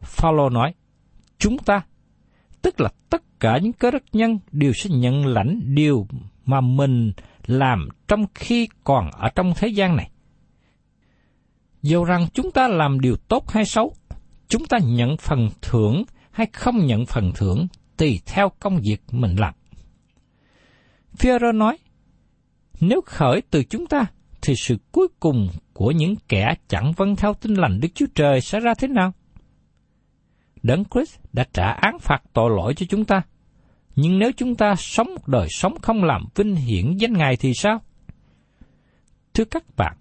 Phaolô 0.00 0.48
nói, 0.48 0.74
chúng 1.38 1.58
ta, 1.58 1.82
tức 2.62 2.80
là 2.80 2.88
tất 3.10 3.22
cả 3.40 3.58
những 3.58 3.72
cơ 3.72 3.90
đốc 3.90 4.02
nhân 4.12 4.38
đều 4.52 4.72
sẽ 4.72 4.90
nhận 4.90 5.26
lãnh 5.26 5.74
điều 5.74 6.06
mà 6.46 6.60
mình 6.60 7.12
làm 7.46 7.88
trong 8.08 8.26
khi 8.34 8.68
còn 8.84 9.10
ở 9.10 9.28
trong 9.28 9.52
thế 9.56 9.68
gian 9.68 9.96
này. 9.96 10.10
Dù 11.82 12.04
rằng 12.04 12.26
chúng 12.34 12.50
ta 12.50 12.68
làm 12.68 13.00
điều 13.00 13.16
tốt 13.16 13.50
hay 13.50 13.64
xấu, 13.64 13.94
chúng 14.48 14.66
ta 14.66 14.78
nhận 14.78 15.16
phần 15.16 15.48
thưởng 15.62 16.04
hay 16.30 16.46
không 16.52 16.86
nhận 16.86 17.06
phần 17.06 17.32
thưởng 17.34 17.66
tùy 17.96 18.20
theo 18.26 18.52
công 18.60 18.80
việc 18.80 19.02
mình 19.12 19.36
làm. 19.36 19.54
Führer 21.18 21.56
nói, 21.58 21.78
nếu 22.80 23.00
khởi 23.06 23.42
từ 23.50 23.64
chúng 23.64 23.86
ta, 23.86 24.06
thì 24.42 24.54
sự 24.56 24.76
cuối 24.92 25.08
cùng 25.20 25.48
của 25.72 25.90
những 25.90 26.14
kẻ 26.28 26.54
chẳng 26.68 26.92
vâng 26.96 27.16
theo 27.16 27.34
tinh 27.34 27.54
lành 27.54 27.80
Đức 27.80 27.88
Chúa 27.94 28.06
Trời 28.14 28.40
sẽ 28.40 28.60
ra 28.60 28.74
thế 28.74 28.88
nào? 28.88 29.12
Đấng 30.62 30.84
Christ 30.84 31.18
đã 31.32 31.44
trả 31.52 31.72
án 31.72 31.98
phạt 31.98 32.22
tội 32.32 32.50
lỗi 32.50 32.74
cho 32.74 32.86
chúng 32.88 33.04
ta. 33.04 33.22
Nhưng 33.96 34.18
nếu 34.18 34.30
chúng 34.36 34.54
ta 34.54 34.74
sống 34.78 35.14
một 35.14 35.28
đời 35.28 35.46
sống 35.50 35.74
không 35.82 36.04
làm 36.04 36.24
vinh 36.34 36.56
hiển 36.56 36.96
danh 36.96 37.12
Ngài 37.12 37.36
thì 37.36 37.54
sao? 37.54 37.82
Thưa 39.34 39.44
các 39.44 39.64
bạn, 39.76 39.96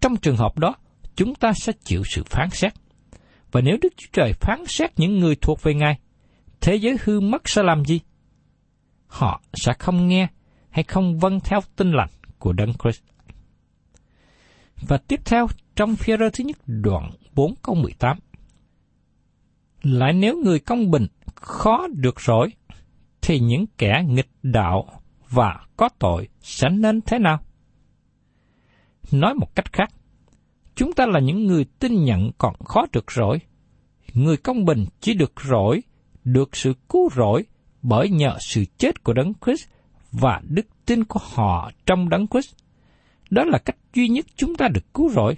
trong 0.00 0.16
trường 0.16 0.36
hợp 0.36 0.58
đó, 0.58 0.74
chúng 1.16 1.34
ta 1.34 1.52
sẽ 1.52 1.72
chịu 1.84 2.02
sự 2.14 2.22
phán 2.26 2.50
xét. 2.50 2.72
Và 3.52 3.60
nếu 3.60 3.76
Đức 3.82 3.92
Chúa 3.96 4.08
Trời 4.12 4.32
phán 4.32 4.66
xét 4.66 4.98
những 4.98 5.18
người 5.18 5.36
thuộc 5.36 5.62
về 5.62 5.74
Ngài, 5.74 5.98
thế 6.60 6.76
giới 6.76 6.96
hư 7.04 7.20
mất 7.20 7.48
sẽ 7.48 7.62
làm 7.62 7.84
gì? 7.84 8.00
Họ 9.06 9.40
sẽ 9.54 9.72
không 9.78 10.08
nghe 10.08 10.28
hay 10.70 10.84
không 10.84 11.18
vâng 11.18 11.40
theo 11.40 11.60
tinh 11.76 11.92
lành 11.92 12.10
của 12.38 12.52
Đấng 12.52 12.72
Christ. 12.82 13.02
Và 14.88 14.98
tiếp 14.98 15.20
theo 15.24 15.46
trong 15.76 15.96
phía 15.96 16.16
thứ 16.16 16.44
nhất 16.44 16.56
đoạn 16.66 17.10
4 17.34 17.54
câu 17.62 17.74
18. 17.74 18.18
Lại 19.82 20.12
nếu 20.12 20.36
người 20.36 20.58
công 20.58 20.90
bình 20.90 21.06
khó 21.34 21.86
được 21.92 22.20
rỗi, 22.20 22.48
thì 23.20 23.38
những 23.38 23.64
kẻ 23.78 24.04
nghịch 24.08 24.30
đạo 24.42 25.02
và 25.30 25.60
có 25.76 25.88
tội 25.98 26.28
sẽ 26.40 26.68
nên 26.68 27.00
thế 27.00 27.18
nào? 27.18 27.38
Nói 29.12 29.34
một 29.34 29.54
cách 29.54 29.72
khác, 29.72 29.90
chúng 30.74 30.92
ta 30.92 31.06
là 31.06 31.20
những 31.20 31.46
người 31.46 31.64
tin 31.78 32.04
nhận 32.04 32.30
còn 32.38 32.54
khó 32.64 32.86
được 32.92 33.12
rỗi. 33.12 33.38
Người 34.14 34.36
công 34.36 34.64
bình 34.64 34.84
chỉ 35.00 35.14
được 35.14 35.32
rỗi 35.48 35.82
được 36.24 36.56
sự 36.56 36.74
cứu 36.88 37.08
rỗi 37.16 37.44
bởi 37.82 38.10
nhờ 38.10 38.36
sự 38.40 38.64
chết 38.78 39.04
của 39.04 39.12
Đấng 39.12 39.32
Christ 39.44 39.68
và 40.12 40.40
đức 40.44 40.66
tin 40.86 41.04
của 41.04 41.20
họ 41.22 41.70
trong 41.86 42.08
Đấng 42.08 42.26
Christ. 42.26 42.54
Đó 43.30 43.44
là 43.44 43.58
cách 43.58 43.76
duy 43.94 44.08
nhất 44.08 44.26
chúng 44.36 44.54
ta 44.54 44.68
được 44.68 44.94
cứu 44.94 45.10
rỗi, 45.10 45.36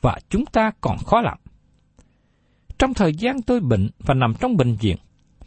và 0.00 0.18
chúng 0.28 0.46
ta 0.46 0.70
còn 0.80 0.98
khó 0.98 1.20
làm. 1.20 1.38
Trong 2.80 2.94
thời 2.94 3.12
gian 3.14 3.42
tôi 3.42 3.60
bệnh 3.60 3.90
và 3.98 4.14
nằm 4.14 4.34
trong 4.40 4.56
bệnh 4.56 4.74
viện, 4.74 4.96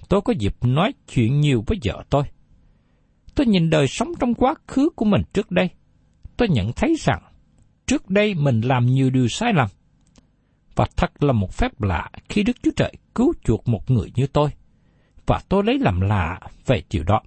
tôi 0.10 0.22
có 0.22 0.34
dịp 0.40 0.56
nói 0.62 0.94
chuyện 1.13 1.40
nhiều 1.40 1.63
với 1.68 1.78
vợ 1.86 2.04
tôi. 2.10 2.24
Tôi 3.36 3.48
nhìn 3.48 3.70
đời 3.70 3.88
sống 3.88 4.12
trong 4.20 4.34
quá 4.34 4.56
khứ 4.68 4.90
của 4.96 5.06
mình 5.06 5.22
trước 5.34 5.52
đây. 5.52 5.70
Tôi 6.38 6.50
nhận 6.50 6.72
thấy 6.74 6.96
rằng, 7.00 7.22
trước 7.88 8.10
đây 8.10 8.34
mình 8.34 8.62
làm 8.62 8.86
nhiều 8.86 9.10
điều 9.10 9.28
sai 9.28 9.54
lầm. 9.54 9.68
Và 10.75 10.86
thật 10.98 11.24
là 11.24 11.34
một 11.34 11.54
phép 11.54 11.82
lạ 11.82 12.10
khi 12.30 12.44
Đức 12.44 12.58
Chúa 12.63 12.72
Trời 12.75 12.94
cứu 13.16 13.34
chuộc 13.44 13.68
một 13.68 13.92
người 13.92 14.12
như 14.16 14.28
tôi 14.28 14.50
và 15.25 15.42
tôi 15.50 15.63
lấy 15.63 15.80
làm 15.80 16.02
lạ 16.02 16.40
về 16.66 16.84
điều 16.90 17.04
đó. 17.04 17.22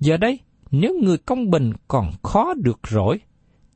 Giờ 0.00 0.16
đây, 0.16 0.38
nếu 0.70 0.94
người 1.02 1.18
công 1.18 1.50
bình 1.50 1.72
còn 1.88 2.12
khó 2.22 2.54
được 2.54 2.80
rỗi, 2.88 3.20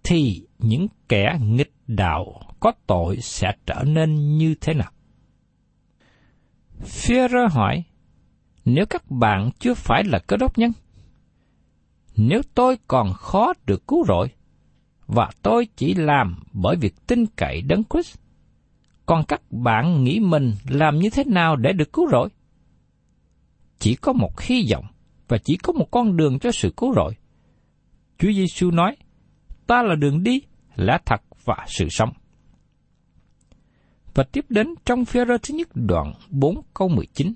thì 0.05 0.47
những 0.59 0.87
kẻ 1.09 1.39
nghịch 1.41 1.73
đạo 1.87 2.52
có 2.63 2.73
tội 2.87 3.17
sẽ 3.21 3.53
trở 3.67 3.85
nên 3.87 4.39
như 4.39 4.55
thế 4.61 4.75
nào? 4.75 4.91
Führer 6.81 7.49
hỏi, 7.49 7.85
nếu 8.65 8.87
các 8.87 9.11
bạn 9.11 9.51
chưa 9.59 9.75
phải 9.75 10.05
là 10.05 10.19
cơ 10.19 10.37
đốc 10.37 10.59
nhân, 10.59 10.73
nếu 12.17 12.43
tôi 12.55 12.79
còn 12.87 13.13
khó 13.13 13.53
được 13.67 13.87
cứu 13.87 14.05
rỗi, 14.09 14.29
và 15.07 15.31
tôi 15.43 15.67
chỉ 15.77 15.95
làm 15.95 16.43
bởi 16.53 16.77
việc 16.77 17.07
tin 17.07 17.27
cậy 17.27 17.63
đấng 17.63 17.83
Christ, 17.85 18.19
còn 19.07 19.25
các 19.25 19.43
bạn 19.51 20.05
nghĩ 20.05 20.21
mình 20.21 20.53
làm 20.69 20.99
như 20.99 21.11
thế 21.11 21.25
nào 21.25 21.57
để 21.57 21.73
được 21.73 21.93
cứu 21.93 22.09
rỗi? 22.13 22.29
chỉ 23.83 23.95
có 23.95 24.13
một 24.13 24.41
hy 24.41 24.69
vọng 24.73 24.85
và 25.29 25.39
chỉ 25.39 25.57
có 25.57 25.73
một 25.73 25.91
con 25.91 26.17
đường 26.17 26.39
cho 26.39 26.51
sự 26.53 26.73
cứu 26.77 26.95
rỗi. 26.95 27.15
Chúa 28.19 28.33
Giêsu 28.33 28.71
nói, 28.71 28.97
ta 29.67 29.83
là 29.83 29.95
đường 29.95 30.23
đi, 30.23 30.43
lẽ 30.77 30.99
thật 31.05 31.21
và 31.45 31.57
sự 31.69 31.89
sống. 31.91 32.13
Và 34.15 34.25
tiếp 34.25 34.45
đến 34.49 34.75
trong 34.85 35.05
phía 35.05 35.25
rơ 35.25 35.39
thứ 35.39 35.55
nhất 35.55 35.69
đoạn 35.75 36.13
4 36.31 36.61
câu 36.75 36.89
19. 36.89 37.33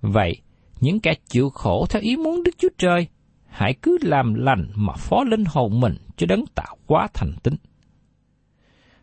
Vậy, 0.00 0.36
những 0.80 1.00
kẻ 1.00 1.14
chịu 1.28 1.50
khổ 1.50 1.86
theo 1.90 2.02
ý 2.02 2.16
muốn 2.16 2.42
Đức 2.42 2.54
Chúa 2.58 2.68
Trời, 2.78 3.06
hãy 3.46 3.74
cứ 3.82 3.98
làm 4.02 4.34
lành 4.34 4.70
mà 4.74 4.92
phó 4.92 5.24
linh 5.24 5.44
hồn 5.44 5.80
mình 5.80 5.96
cho 6.16 6.26
đấng 6.26 6.44
tạo 6.54 6.76
quá 6.86 7.08
thành 7.14 7.32
tính. 7.42 7.54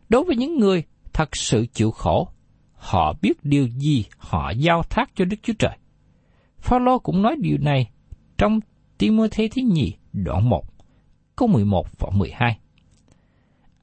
Đối 0.10 0.24
với 0.24 0.36
những 0.36 0.58
người 0.58 0.84
thật 1.14 1.30
sự 1.34 1.66
chịu 1.74 1.92
khổ, 1.92 2.28
họ 2.74 3.14
biết 3.22 3.34
điều 3.44 3.68
gì 3.68 4.06
họ 4.18 4.52
giao 4.52 4.84
thác 4.84 5.12
cho 5.16 5.26
Đức 5.26 5.38
Chúa 5.44 5.54
Trời. 5.60 5.78
Phaolô 6.60 7.00
cũng 7.00 7.22
nói 7.22 7.36
điều 7.40 7.58
này 7.58 7.90
trong 8.38 8.60
Timôthê 8.98 9.50
thứ 9.56 9.62
nhì 9.62 9.94
đoạn 10.14 10.50
1, 10.50 10.64
câu 11.36 11.48
11 11.48 11.88
và 12.00 12.10
12. 12.14 12.60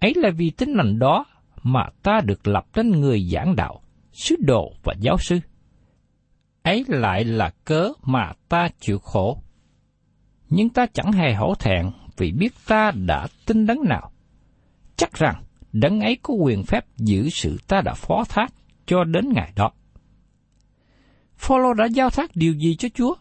Ấy 0.00 0.12
là 0.16 0.30
vì 0.36 0.50
tính 0.50 0.72
lành 0.72 0.98
đó 0.98 1.24
mà 1.66 1.86
ta 2.02 2.20
được 2.24 2.48
lập 2.48 2.66
đến 2.74 2.90
người 2.90 3.28
giảng 3.32 3.56
đạo, 3.56 3.82
sứ 4.12 4.36
đồ 4.40 4.72
và 4.82 4.94
giáo 5.00 5.16
sư. 5.18 5.40
Ấy 6.62 6.84
lại 6.88 7.24
là 7.24 7.50
cớ 7.64 7.92
mà 8.02 8.32
ta 8.48 8.68
chịu 8.80 8.98
khổ. 8.98 9.42
Nhưng 10.48 10.68
ta 10.68 10.86
chẳng 10.86 11.12
hề 11.12 11.34
hổ 11.34 11.54
thẹn 11.54 11.90
vì 12.16 12.32
biết 12.32 12.52
ta 12.66 12.90
đã 12.90 13.26
tin 13.46 13.66
đấng 13.66 13.84
nào. 13.84 14.12
Chắc 14.96 15.12
rằng 15.12 15.42
đấng 15.72 16.00
ấy 16.00 16.18
có 16.22 16.34
quyền 16.34 16.62
phép 16.62 16.84
giữ 16.96 17.28
sự 17.28 17.58
ta 17.68 17.80
đã 17.80 17.94
phó 17.94 18.24
thác 18.28 18.52
cho 18.86 19.04
đến 19.04 19.32
ngày 19.34 19.52
đó. 19.56 19.70
Phaolô 21.36 21.74
đã 21.74 21.84
giao 21.84 22.10
thác 22.10 22.30
điều 22.34 22.52
gì 22.52 22.76
cho 22.76 22.88
Chúa? 22.94 23.14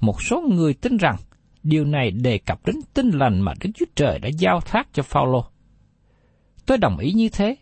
Một 0.00 0.22
số 0.22 0.40
người 0.40 0.74
tin 0.74 0.96
rằng 0.96 1.16
điều 1.62 1.84
này 1.84 2.10
đề 2.10 2.38
cập 2.38 2.66
đến 2.66 2.76
tinh 2.94 3.10
lành 3.10 3.40
mà 3.40 3.52
Đức 3.60 3.70
Chúa 3.74 3.86
Trời 3.94 4.18
đã 4.18 4.28
giao 4.38 4.60
thác 4.60 4.88
cho 4.92 5.02
Phaolô. 5.02 5.53
Tôi 6.66 6.78
đồng 6.78 6.98
ý 6.98 7.12
như 7.12 7.28
thế, 7.28 7.56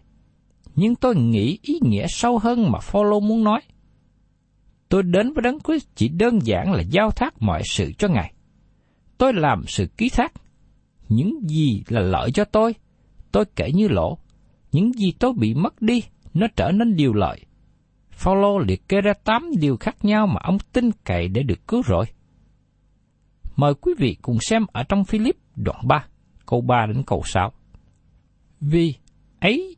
nhưng 0.74 0.94
tôi 0.94 1.16
nghĩ 1.16 1.58
ý 1.62 1.78
nghĩa 1.82 2.06
sâu 2.08 2.38
hơn 2.38 2.72
mà 2.72 2.78
Phaolô 2.80 3.20
muốn 3.20 3.44
nói. 3.44 3.60
Tôi 4.88 5.02
đến 5.02 5.32
với 5.32 5.42
Đấng 5.42 5.60
Christ 5.60 5.86
chỉ 5.94 6.08
đơn 6.08 6.38
giản 6.42 6.72
là 6.72 6.82
giao 6.90 7.10
thác 7.10 7.42
mọi 7.42 7.62
sự 7.64 7.92
cho 7.98 8.08
Ngài. 8.08 8.32
Tôi 9.18 9.32
làm 9.32 9.64
sự 9.66 9.86
ký 9.86 10.08
thác. 10.08 10.32
Những 11.08 11.48
gì 11.48 11.82
là 11.88 12.00
lợi 12.00 12.30
cho 12.30 12.44
tôi, 12.44 12.74
tôi 13.32 13.44
kể 13.56 13.72
như 13.72 13.88
lỗ. 13.88 14.18
Những 14.72 14.92
gì 14.92 15.12
tôi 15.18 15.32
bị 15.32 15.54
mất 15.54 15.82
đi, 15.82 16.02
nó 16.34 16.46
trở 16.56 16.70
nên 16.70 16.96
điều 16.96 17.12
lợi. 17.12 17.40
Phaolô 18.10 18.58
liệt 18.58 18.88
kê 18.88 19.00
ra 19.00 19.12
tám 19.24 19.50
điều 19.60 19.76
khác 19.76 20.04
nhau 20.04 20.26
mà 20.26 20.40
ông 20.42 20.58
tin 20.72 20.90
cậy 21.04 21.28
để 21.28 21.42
được 21.42 21.68
cứu 21.68 21.82
rỗi. 21.88 22.04
Mời 23.56 23.74
quý 23.74 23.92
vị 23.98 24.16
cùng 24.22 24.38
xem 24.40 24.66
ở 24.72 24.82
trong 24.82 25.04
Philip 25.04 25.36
đoạn 25.56 25.88
3, 25.88 26.04
câu 26.46 26.60
3 26.60 26.86
đến 26.86 27.02
câu 27.06 27.22
6. 27.24 27.52
Vì 28.64 28.94
ấy 29.40 29.76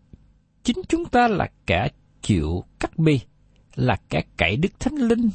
chính 0.63 0.77
chúng 0.89 1.05
ta 1.05 1.29
là 1.29 1.49
kẻ 1.67 1.89
chịu 2.23 2.65
cắt 2.81 2.99
bi, 2.99 3.21
là 3.75 3.97
kẻ 4.09 4.23
cậy 4.37 4.57
Đức 4.57 4.81
Thánh 4.81 4.95
Linh, 4.95 5.31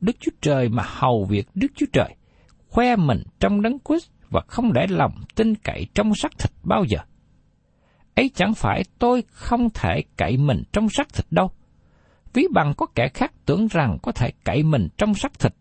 Đức 0.00 0.16
Chúa 0.20 0.30
Trời 0.40 0.68
mà 0.68 0.82
hầu 0.86 1.24
việc 1.24 1.48
Đức 1.54 1.66
Chúa 1.76 1.86
Trời, 1.92 2.14
khoe 2.68 2.96
mình 2.96 3.22
trong 3.40 3.62
đấng 3.62 3.78
Christ 3.88 4.10
và 4.30 4.40
không 4.46 4.72
để 4.72 4.86
lòng 4.86 5.12
tin 5.34 5.54
cậy 5.54 5.86
trong 5.94 6.14
xác 6.14 6.38
thịt 6.38 6.50
bao 6.62 6.84
giờ. 6.84 6.98
Ấy 8.14 8.30
chẳng 8.34 8.54
phải 8.54 8.82
tôi 8.98 9.22
không 9.30 9.70
thể 9.74 10.02
cậy 10.16 10.36
mình 10.36 10.62
trong 10.72 10.88
xác 10.88 11.12
thịt 11.12 11.26
đâu. 11.30 11.50
Ví 12.32 12.46
bằng 12.54 12.74
có 12.76 12.86
kẻ 12.94 13.08
khác 13.14 13.32
tưởng 13.46 13.66
rằng 13.66 13.98
có 14.02 14.12
thể 14.12 14.30
cậy 14.44 14.62
mình 14.62 14.88
trong 14.98 15.14
xác 15.14 15.38
thịt, 15.38 15.54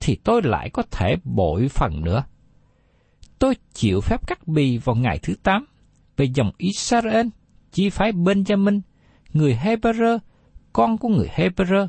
thì 0.00 0.16
tôi 0.24 0.42
lại 0.44 0.70
có 0.70 0.82
thể 0.90 1.16
bội 1.24 1.68
phần 1.68 2.04
nữa. 2.04 2.24
Tôi 3.38 3.54
chịu 3.72 4.00
phép 4.00 4.26
cắt 4.26 4.48
bì 4.48 4.78
vào 4.78 4.96
ngày 4.96 5.18
thứ 5.22 5.34
tám 5.42 5.66
về 6.16 6.26
dòng 6.34 6.50
Israel, 6.58 7.26
chi 7.72 7.90
phái 7.90 8.12
Benjamin, 8.12 8.80
người 9.32 9.58
Hebrew, 9.62 10.18
con 10.72 10.98
của 10.98 11.08
người 11.08 11.28
Hebrew. 11.34 11.86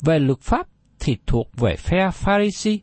Về 0.00 0.18
luật 0.18 0.40
pháp 0.40 0.68
thì 1.00 1.16
thuộc 1.26 1.46
về 1.56 1.76
phe 1.76 2.10
Pharisee, 2.12 2.78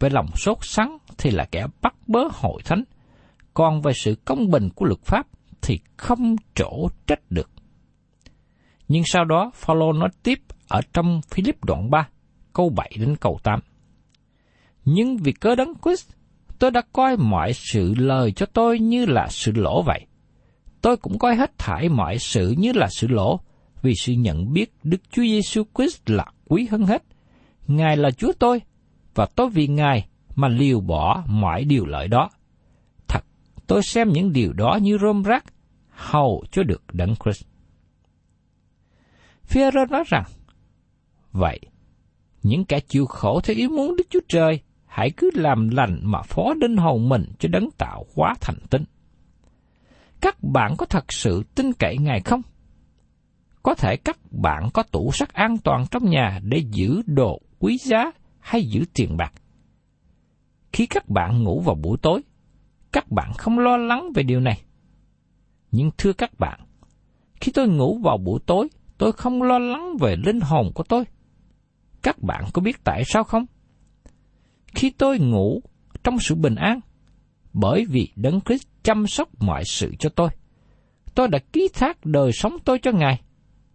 về 0.00 0.10
lòng 0.10 0.26
sốt 0.34 0.58
sắng 0.60 0.98
thì 1.18 1.30
là 1.30 1.44
kẻ 1.44 1.66
bắt 1.82 1.94
bớ 2.06 2.20
hội 2.32 2.62
thánh, 2.64 2.84
còn 3.54 3.82
về 3.82 3.92
sự 3.92 4.14
công 4.24 4.50
bình 4.50 4.68
của 4.74 4.84
luật 4.84 5.00
pháp 5.04 5.26
thì 5.62 5.78
không 5.96 6.36
chỗ 6.54 6.88
trách 7.06 7.20
được. 7.30 7.50
Nhưng 8.88 9.02
sau 9.06 9.24
đó 9.24 9.50
Phaolô 9.54 9.92
nói 9.92 10.08
tiếp 10.22 10.38
ở 10.68 10.80
trong 10.92 11.20
Philip 11.28 11.64
đoạn 11.64 11.90
3, 11.90 12.08
câu 12.52 12.70
7 12.70 12.92
đến 12.98 13.16
câu 13.16 13.38
8. 13.42 13.60
Nhưng 14.84 15.16
vì 15.16 15.32
cớ 15.32 15.54
đấng 15.54 15.72
Christ, 15.84 16.10
tôi 16.64 16.70
đã 16.70 16.82
coi 16.92 17.16
mọi 17.16 17.52
sự 17.52 17.94
lời 17.96 18.32
cho 18.32 18.46
tôi 18.46 18.78
như 18.78 19.06
là 19.06 19.26
sự 19.30 19.52
lỗ 19.54 19.82
vậy. 19.82 20.06
Tôi 20.80 20.96
cũng 20.96 21.18
coi 21.18 21.36
hết 21.36 21.58
thải 21.58 21.88
mọi 21.88 22.18
sự 22.18 22.54
như 22.58 22.72
là 22.72 22.88
sự 22.90 23.08
lỗ, 23.08 23.40
vì 23.82 23.94
sự 23.94 24.12
nhận 24.12 24.52
biết 24.52 24.72
Đức 24.82 25.00
Chúa 25.10 25.22
Giêsu 25.22 25.62
Christ 25.74 26.00
là 26.06 26.26
quý 26.48 26.66
hơn 26.70 26.86
hết. 26.86 27.02
Ngài 27.66 27.96
là 27.96 28.10
Chúa 28.10 28.32
tôi, 28.38 28.60
và 29.14 29.26
tôi 29.36 29.50
vì 29.50 29.66
Ngài 29.66 30.08
mà 30.36 30.48
liều 30.48 30.80
bỏ 30.80 31.24
mọi 31.26 31.64
điều 31.64 31.86
lợi 31.86 32.08
đó. 32.08 32.30
Thật, 33.08 33.24
tôi 33.66 33.82
xem 33.82 34.12
những 34.12 34.32
điều 34.32 34.52
đó 34.52 34.78
như 34.82 34.98
rôm 34.98 35.22
rác, 35.22 35.44
hầu 35.90 36.44
cho 36.50 36.62
được 36.62 36.82
đấng 36.92 37.14
Christ. 37.24 37.44
Phía 39.44 39.70
nói 39.90 40.04
rằng, 40.06 40.24
vậy, 41.32 41.60
những 42.42 42.64
kẻ 42.64 42.80
chịu 42.80 43.06
khổ 43.06 43.40
theo 43.40 43.56
ý 43.56 43.68
muốn 43.68 43.96
Đức 43.96 44.04
Chúa 44.10 44.20
Trời 44.28 44.60
hãy 44.94 45.10
cứ 45.16 45.30
làm 45.34 45.68
lành 45.68 46.00
mà 46.02 46.22
phó 46.22 46.54
đinh 46.60 46.76
hồn 46.76 47.08
mình 47.08 47.24
cho 47.38 47.48
đấng 47.52 47.70
tạo 47.78 48.06
hóa 48.16 48.34
thành 48.40 48.58
tinh. 48.70 48.84
Các 50.20 50.36
bạn 50.42 50.74
có 50.78 50.86
thật 50.86 51.12
sự 51.12 51.42
tin 51.54 51.72
cậy 51.72 51.98
Ngài 51.98 52.20
không? 52.20 52.42
Có 53.62 53.74
thể 53.74 53.96
các 53.96 54.18
bạn 54.30 54.68
có 54.74 54.82
tủ 54.82 55.12
sắt 55.12 55.32
an 55.32 55.56
toàn 55.64 55.84
trong 55.90 56.10
nhà 56.10 56.40
để 56.42 56.62
giữ 56.70 57.02
đồ 57.06 57.40
quý 57.58 57.78
giá 57.78 58.10
hay 58.40 58.62
giữ 58.62 58.84
tiền 58.94 59.16
bạc. 59.16 59.32
Khi 60.72 60.86
các 60.86 61.08
bạn 61.08 61.42
ngủ 61.42 61.60
vào 61.60 61.74
buổi 61.74 61.96
tối, 62.02 62.22
các 62.92 63.10
bạn 63.10 63.32
không 63.38 63.58
lo 63.58 63.76
lắng 63.76 64.12
về 64.14 64.22
điều 64.22 64.40
này. 64.40 64.62
Nhưng 65.70 65.90
thưa 65.98 66.12
các 66.12 66.38
bạn, 66.38 66.60
khi 67.40 67.52
tôi 67.52 67.68
ngủ 67.68 67.98
vào 68.04 68.18
buổi 68.18 68.40
tối, 68.46 68.68
tôi 68.98 69.12
không 69.12 69.42
lo 69.42 69.58
lắng 69.58 69.96
về 70.00 70.16
linh 70.16 70.40
hồn 70.40 70.70
của 70.74 70.84
tôi. 70.84 71.04
Các 72.02 72.22
bạn 72.22 72.44
có 72.52 72.62
biết 72.62 72.84
tại 72.84 73.02
sao 73.06 73.24
không? 73.24 73.46
Khi 74.74 74.90
tôi 74.90 75.18
ngủ 75.18 75.62
trong 76.04 76.18
sự 76.18 76.34
bình 76.34 76.54
an, 76.54 76.80
bởi 77.52 77.84
vì 77.84 78.08
Đấng 78.16 78.40
Christ 78.40 78.66
chăm 78.82 79.06
sóc 79.06 79.28
mọi 79.40 79.64
sự 79.64 79.92
cho 79.98 80.08
tôi. 80.08 80.28
Tôi 81.14 81.28
đã 81.28 81.38
ký 81.52 81.68
thác 81.74 82.06
đời 82.06 82.32
sống 82.32 82.56
tôi 82.64 82.78
cho 82.78 82.92
Ngài. 82.92 83.20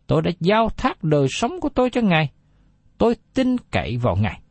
Tôi 0.08 0.22
đã 0.22 0.32
giao 0.40 0.70
thác 0.70 1.04
đời 1.04 1.28
sống 1.30 1.60
của 1.62 1.70
tôi 1.70 1.90
cho 1.90 2.02
Ngài. 2.02 2.32
Tôi 2.98 3.16
tin 3.34 3.58
cậy 3.72 3.98
vào 3.98 4.16
Ngài. 4.16 4.42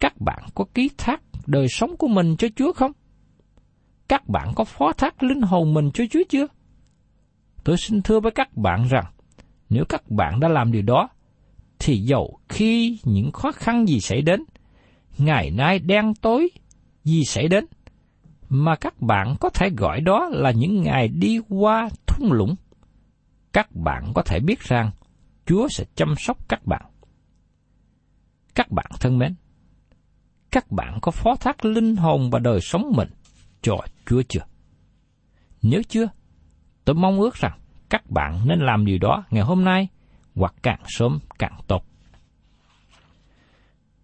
Các 0.00 0.20
bạn 0.20 0.42
có 0.54 0.64
ký 0.74 0.90
thác 0.98 1.22
đời 1.46 1.68
sống 1.68 1.96
của 1.96 2.08
mình 2.08 2.36
cho 2.36 2.48
Chúa 2.56 2.72
không? 2.72 2.92
Các 4.08 4.28
bạn 4.28 4.52
có 4.56 4.64
phó 4.64 4.92
thác 4.92 5.22
linh 5.22 5.42
hồn 5.42 5.74
mình 5.74 5.90
cho 5.94 6.04
Chúa 6.10 6.22
chưa? 6.28 6.46
Tôi 7.64 7.76
xin 7.76 8.02
thưa 8.02 8.20
với 8.20 8.32
các 8.32 8.56
bạn 8.56 8.88
rằng, 8.90 9.04
nếu 9.70 9.84
các 9.88 10.10
bạn 10.10 10.40
đã 10.40 10.48
làm 10.48 10.72
điều 10.72 10.82
đó, 10.82 11.08
thì 11.78 11.98
dầu 11.98 12.38
khi 12.48 12.98
những 13.04 13.32
khó 13.32 13.52
khăn 13.52 13.88
gì 13.88 14.00
xảy 14.00 14.22
đến, 14.22 14.44
ngày 15.18 15.50
nay 15.50 15.78
đen 15.78 16.14
tối 16.14 16.50
gì 17.04 17.24
xảy 17.24 17.48
đến, 17.48 17.66
mà 18.48 18.76
các 18.76 19.00
bạn 19.00 19.34
có 19.40 19.48
thể 19.48 19.70
gọi 19.76 20.00
đó 20.00 20.28
là 20.32 20.50
những 20.50 20.82
ngày 20.82 21.08
đi 21.08 21.38
qua 21.48 21.88
thung 22.06 22.32
lũng. 22.32 22.54
Các 23.52 23.76
bạn 23.76 24.12
có 24.14 24.22
thể 24.22 24.40
biết 24.40 24.60
rằng 24.60 24.90
Chúa 25.46 25.68
sẽ 25.68 25.84
chăm 25.94 26.14
sóc 26.18 26.48
các 26.48 26.66
bạn. 26.66 26.82
Các 28.54 28.70
bạn 28.70 28.86
thân 29.00 29.18
mến, 29.18 29.34
các 30.50 30.70
bạn 30.70 30.98
có 31.02 31.10
phó 31.10 31.36
thác 31.36 31.64
linh 31.64 31.96
hồn 31.96 32.30
và 32.30 32.38
đời 32.38 32.60
sống 32.60 32.92
mình 32.96 33.08
cho 33.62 33.76
Chúa 34.06 34.22
chưa? 34.28 34.44
Nếu 35.62 35.82
chưa, 35.88 36.08
tôi 36.84 36.94
mong 36.94 37.20
ước 37.20 37.34
rằng 37.34 37.58
các 37.88 38.10
bạn 38.10 38.48
nên 38.48 38.58
làm 38.58 38.86
điều 38.86 38.98
đó 38.98 39.24
ngày 39.30 39.42
hôm 39.42 39.64
nay 39.64 39.88
hoặc 40.34 40.54
càng 40.62 40.80
sớm 40.86 41.18
càng 41.38 41.60
tốt. 41.66 41.84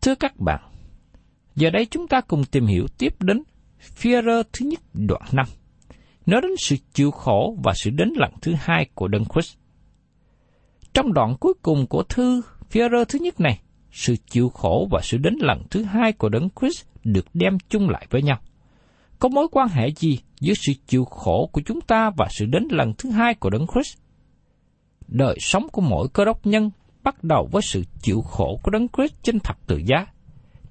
Thưa 0.01 0.15
các 0.15 0.41
bạn, 0.41 0.61
Giờ 1.57 1.71
đây 1.71 1.87
chúng 1.87 2.09
ta 2.09 2.21
cùng 2.21 2.45
tìm 2.45 2.67
hiểu 2.67 2.87
tiếp 2.99 3.15
đến 3.21 3.43
phía 3.81 4.23
thứ 4.23 4.67
nhất 4.67 4.81
đoạn 4.95 5.23
5. 5.33 5.47
Nói 6.27 6.41
đến 6.41 6.51
sự 6.59 6.77
chịu 6.93 7.11
khổ 7.11 7.57
và 7.65 7.73
sự 7.75 7.91
đến 7.91 8.09
lần 8.17 8.31
thứ 8.43 8.55
hai 8.59 8.87
của 8.95 9.09
Đấng 9.09 9.25
Christ. 9.25 9.57
Trong 10.95 11.13
đoạn 11.13 11.37
cuối 11.41 11.55
cùng 11.63 11.87
của 11.87 12.03
thư 12.03 12.43
phía 12.71 12.89
thứ 13.09 13.19
nhất 13.19 13.41
này, 13.41 13.61
sự 13.93 14.17
chịu 14.31 14.49
khổ 14.49 14.89
và 14.91 15.01
sự 15.03 15.19
đến 15.19 15.35
lần 15.41 15.63
thứ 15.71 15.83
hai 15.83 16.13
của 16.13 16.29
Đấng 16.29 16.49
Christ 16.61 16.87
được 17.05 17.27
đem 17.35 17.59
chung 17.69 17.91
lại 17.91 18.07
với 18.11 18.23
nhau. 18.23 18.39
Có 19.19 19.29
mối 19.29 19.49
quan 19.53 19.69
hệ 19.69 19.91
gì 19.97 20.19
giữa 20.41 20.55
sự 20.67 20.73
chịu 20.87 21.05
khổ 21.05 21.51
của 21.53 21.61
chúng 21.67 21.81
ta 21.81 22.11
và 22.17 22.27
sự 22.31 22.47
đến 22.47 22.69
lần 22.71 22.93
thứ 22.99 23.11
hai 23.11 23.35
của 23.35 23.51
Đấng 23.51 23.67
Christ? 23.75 23.99
Đời 25.09 25.37
sống 25.41 25.69
của 25.73 25.83
mỗi 25.83 26.09
cơ 26.13 26.25
đốc 26.25 26.47
nhân 26.47 26.71
bắt 27.03 27.25
đầu 27.25 27.49
với 27.53 27.63
sự 27.63 27.83
chịu 28.03 28.21
khổ 28.21 28.61
của 28.63 28.71
Đấng 28.71 28.89
Christ 28.89 29.15
trên 29.23 29.41
thập 29.41 29.67
tự 29.67 29.81
giá 29.87 30.07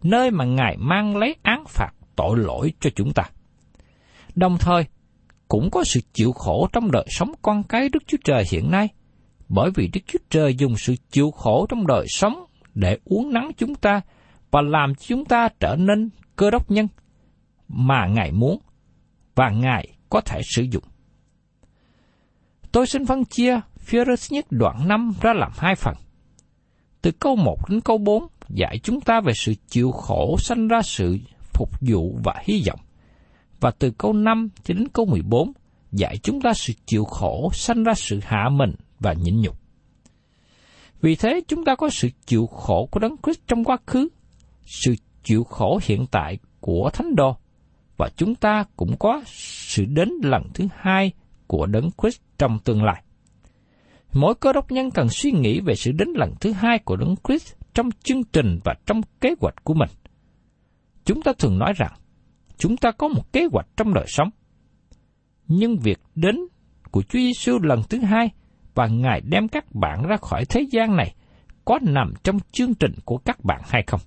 nơi 0.03 0.31
mà 0.31 0.45
Ngài 0.45 0.77
mang 0.77 1.17
lấy 1.17 1.35
án 1.41 1.63
phạt 1.67 1.91
tội 2.15 2.37
lỗi 2.37 2.73
cho 2.79 2.89
chúng 2.95 3.13
ta. 3.13 3.23
Đồng 4.35 4.57
thời, 4.57 4.85
cũng 5.47 5.69
có 5.71 5.83
sự 5.83 5.99
chịu 6.13 6.31
khổ 6.31 6.67
trong 6.73 6.91
đời 6.91 7.05
sống 7.09 7.31
con 7.41 7.63
cái 7.63 7.89
Đức 7.89 8.03
Chúa 8.07 8.17
Trời 8.23 8.43
hiện 8.51 8.71
nay, 8.71 8.89
bởi 9.49 9.71
vì 9.75 9.89
Đức 9.93 10.01
Chúa 10.07 10.19
Trời 10.29 10.55
dùng 10.55 10.77
sự 10.77 10.95
chịu 11.11 11.31
khổ 11.31 11.65
trong 11.69 11.87
đời 11.87 12.05
sống 12.09 12.45
để 12.73 12.97
uống 13.05 13.33
nắng 13.33 13.51
chúng 13.57 13.75
ta 13.75 14.01
và 14.51 14.61
làm 14.61 14.95
cho 14.95 15.05
chúng 15.07 15.25
ta 15.25 15.49
trở 15.59 15.75
nên 15.75 16.09
cơ 16.35 16.51
đốc 16.51 16.71
nhân 16.71 16.87
mà 17.67 18.07
Ngài 18.07 18.31
muốn 18.31 18.59
và 19.35 19.49
Ngài 19.49 19.87
có 20.09 20.21
thể 20.21 20.41
sử 20.55 20.61
dụng. 20.71 20.83
Tôi 22.71 22.87
xin 22.87 23.05
phân 23.05 23.25
chia 23.25 23.59
phía 23.79 24.03
nhất 24.29 24.45
đoạn 24.49 24.87
5 24.87 25.13
ra 25.21 25.33
làm 25.33 25.51
hai 25.57 25.75
phần. 25.75 25.95
Từ 27.01 27.11
câu 27.11 27.35
1 27.35 27.69
đến 27.69 27.81
câu 27.81 27.97
4 27.97 28.27
dạy 28.49 28.79
chúng 28.84 29.01
ta 29.01 29.21
về 29.21 29.34
sự 29.36 29.53
chịu 29.67 29.91
khổ 29.91 30.38
sanh 30.39 30.67
ra 30.67 30.82
sự 30.82 31.17
phục 31.53 31.69
vụ 31.82 32.17
và 32.23 32.34
hy 32.43 32.63
vọng. 32.67 32.79
Và 33.60 33.71
từ 33.71 33.91
câu 33.91 34.13
5 34.13 34.49
cho 34.63 34.73
đến 34.73 34.88
câu 34.93 35.06
14 35.06 35.51
dạy 35.91 36.17
chúng 36.23 36.41
ta 36.41 36.53
sự 36.53 36.73
chịu 36.86 37.06
khổ, 37.06 37.49
sanh 37.53 37.84
ra 37.84 37.93
sự 37.93 38.19
hạ 38.23 38.49
mình 38.51 38.75
và 38.99 39.13
nhịn 39.13 39.41
nhục. 39.41 39.56
Vì 41.01 41.15
thế 41.15 41.41
chúng 41.47 41.65
ta 41.65 41.75
có 41.75 41.89
sự 41.89 42.10
chịu 42.25 42.47
khổ 42.47 42.88
của 42.91 42.99
Đấng 42.99 43.15
Christ 43.23 43.39
trong 43.47 43.63
quá 43.63 43.77
khứ, 43.86 44.10
sự 44.65 44.95
chịu 45.23 45.43
khổ 45.43 45.79
hiện 45.84 46.06
tại 46.12 46.38
của 46.60 46.89
Thánh 46.93 47.15
Đồ, 47.15 47.38
và 47.97 48.10
chúng 48.15 48.36
ta 48.36 48.65
cũng 48.75 48.97
có 48.99 49.21
sự 49.27 49.86
đến 49.86 50.10
lần 50.23 50.43
thứ 50.53 50.67
hai 50.77 51.12
của 51.47 51.65
Đấng 51.65 51.89
Christ 52.01 52.19
trong 52.38 52.60
tương 52.60 52.84
lai. 52.84 53.03
Mỗi 54.13 54.36
cơ 54.36 54.53
đốc 54.53 54.71
nhân 54.71 54.91
cần 54.91 55.10
suy 55.10 55.32
nghĩ 55.32 55.60
về 55.60 55.75
sự 55.75 55.91
đến 55.91 56.08
lần 56.15 56.34
thứ 56.39 56.51
hai 56.51 56.79
của 56.79 56.95
Đấng 56.95 57.15
Christ 57.27 57.53
trong 57.73 57.89
chương 58.03 58.23
trình 58.23 58.59
và 58.63 58.73
trong 58.86 59.01
kế 59.21 59.36
hoạch 59.39 59.63
của 59.63 59.73
mình. 59.73 59.89
Chúng 61.05 61.21
ta 61.21 61.33
thường 61.39 61.59
nói 61.59 61.73
rằng, 61.77 61.91
chúng 62.57 62.77
ta 62.77 62.91
có 62.91 63.07
một 63.07 63.33
kế 63.33 63.47
hoạch 63.51 63.67
trong 63.77 63.93
đời 63.93 64.05
sống. 64.07 64.29
Nhưng 65.47 65.77
việc 65.77 65.99
đến 66.15 66.36
của 66.91 67.01
Chúa 67.01 67.19
Giêsu 67.19 67.59
lần 67.59 67.81
thứ 67.89 67.97
hai 67.99 68.31
và 68.75 68.88
Ngài 68.88 69.21
đem 69.21 69.47
các 69.47 69.75
bạn 69.75 70.03
ra 70.07 70.17
khỏi 70.17 70.45
thế 70.45 70.65
gian 70.71 70.95
này 70.95 71.15
có 71.65 71.79
nằm 71.81 72.13
trong 72.23 72.38
chương 72.51 72.73
trình 72.73 72.93
của 73.05 73.17
các 73.17 73.43
bạn 73.43 73.62
hay 73.65 73.83
không? 73.88 73.99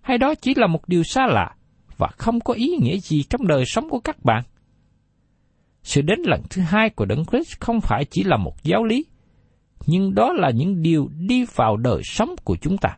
Hay 0.00 0.18
đó 0.18 0.34
chỉ 0.34 0.54
là 0.54 0.66
một 0.66 0.88
điều 0.88 1.02
xa 1.02 1.26
lạ 1.26 1.54
và 1.96 2.08
không 2.18 2.40
có 2.40 2.54
ý 2.54 2.76
nghĩa 2.80 2.98
gì 2.98 3.22
trong 3.22 3.46
đời 3.46 3.64
sống 3.66 3.88
của 3.88 4.00
các 4.00 4.24
bạn? 4.24 4.42
Sự 5.82 6.02
đến 6.02 6.18
lần 6.24 6.42
thứ 6.50 6.62
hai 6.62 6.90
của 6.90 7.04
Đấng 7.04 7.24
Christ 7.24 7.60
không 7.60 7.80
phải 7.80 8.04
chỉ 8.10 8.24
là 8.24 8.36
một 8.36 8.62
giáo 8.62 8.84
lý, 8.84 9.06
nhưng 9.86 10.14
đó 10.14 10.32
là 10.32 10.50
những 10.50 10.82
điều 10.82 11.08
đi 11.18 11.44
vào 11.54 11.76
đời 11.76 12.02
sống 12.04 12.34
của 12.44 12.56
chúng 12.60 12.78
ta. 12.78 12.96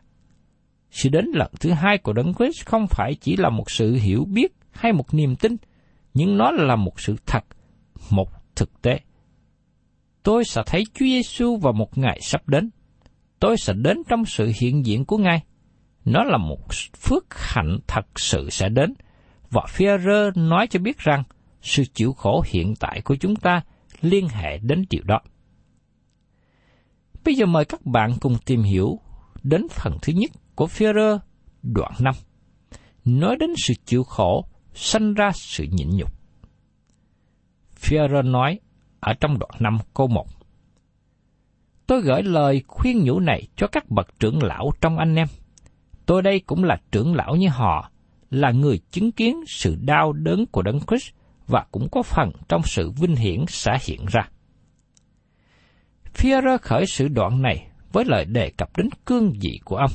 Sự 0.91 1.09
đến 1.09 1.25
lần 1.33 1.51
thứ 1.59 1.71
hai 1.71 1.97
của 1.97 2.13
Đấng 2.13 2.33
Christ 2.33 2.65
không 2.65 2.87
phải 2.89 3.15
chỉ 3.21 3.37
là 3.37 3.49
một 3.49 3.71
sự 3.71 3.93
hiểu 3.93 4.25
biết 4.25 4.53
hay 4.71 4.93
một 4.93 5.13
niềm 5.13 5.35
tin, 5.35 5.55
nhưng 6.13 6.37
nó 6.37 6.51
là 6.51 6.75
một 6.75 6.99
sự 6.99 7.15
thật, 7.25 7.45
một 8.09 8.29
thực 8.55 8.81
tế. 8.81 8.99
Tôi 10.23 10.43
sẽ 10.45 10.61
thấy 10.65 10.83
Chúa 10.93 11.05
Giêsu 11.05 11.57
vào 11.57 11.73
một 11.73 11.97
ngày 11.97 12.19
sắp 12.21 12.49
đến. 12.49 12.69
Tôi 13.39 13.57
sẽ 13.57 13.73
đến 13.73 13.97
trong 14.09 14.25
sự 14.25 14.51
hiện 14.59 14.85
diện 14.85 15.05
của 15.05 15.17
Ngài. 15.17 15.43
Nó 16.05 16.23
là 16.23 16.37
một 16.37 16.59
phước 16.97 17.25
hạnh 17.29 17.77
thật 17.87 18.05
sự 18.15 18.49
sẽ 18.49 18.69
đến. 18.69 18.93
Và 19.49 19.61
Führer 19.67 20.49
nói 20.49 20.67
cho 20.67 20.79
biết 20.79 20.97
rằng 20.97 21.23
sự 21.61 21.83
chịu 21.93 22.13
khổ 22.13 22.43
hiện 22.45 22.73
tại 22.79 23.01
của 23.01 23.15
chúng 23.15 23.35
ta 23.35 23.61
liên 24.01 24.27
hệ 24.27 24.57
đến 24.57 24.83
điều 24.89 25.03
đó. 25.03 25.19
Bây 27.25 27.35
giờ 27.35 27.45
mời 27.45 27.65
các 27.65 27.85
bạn 27.85 28.13
cùng 28.19 28.37
tìm 28.45 28.63
hiểu 28.63 28.99
đến 29.43 29.67
phần 29.69 29.97
thứ 30.01 30.13
nhất 30.13 30.31
của 30.55 30.65
Führer 30.65 31.19
đoạn 31.63 31.91
5. 31.99 32.15
Nói 33.05 33.35
đến 33.39 33.49
sự 33.57 33.73
chịu 33.85 34.03
khổ, 34.03 34.45
sanh 34.73 35.13
ra 35.13 35.31
sự 35.33 35.65
nhịn 35.71 35.89
nhục. 35.97 36.13
Führer 37.81 38.31
nói 38.31 38.59
ở 38.99 39.13
trong 39.13 39.39
đoạn 39.39 39.51
5 39.59 39.77
câu 39.93 40.07
1. 40.07 40.27
Tôi 41.87 42.01
gửi 42.01 42.23
lời 42.23 42.63
khuyên 42.67 43.03
nhủ 43.03 43.19
này 43.19 43.47
cho 43.55 43.67
các 43.67 43.89
bậc 43.89 44.19
trưởng 44.19 44.43
lão 44.43 44.71
trong 44.81 44.97
anh 44.97 45.15
em. 45.15 45.27
Tôi 46.05 46.21
đây 46.21 46.39
cũng 46.39 46.63
là 46.63 46.77
trưởng 46.91 47.15
lão 47.15 47.35
như 47.35 47.49
họ, 47.49 47.91
là 48.29 48.51
người 48.51 48.79
chứng 48.91 49.11
kiến 49.11 49.43
sự 49.47 49.75
đau 49.81 50.13
đớn 50.13 50.45
của 50.45 50.61
Đấng 50.61 50.79
Christ 50.87 51.09
và 51.47 51.65
cũng 51.71 51.87
có 51.91 52.03
phần 52.03 52.31
trong 52.47 52.61
sự 52.65 52.91
vinh 52.91 53.15
hiển 53.15 53.45
sẽ 53.47 53.77
hiện 53.81 54.05
ra. 54.05 54.29
Führer 56.15 56.57
khởi 56.61 56.85
sự 56.85 57.07
đoạn 57.07 57.41
này 57.41 57.67
với 57.91 58.05
lời 58.05 58.25
đề 58.25 58.49
cập 58.49 58.77
đến 58.77 58.89
cương 59.05 59.33
vị 59.41 59.59
của 59.65 59.75
ông. 59.75 59.91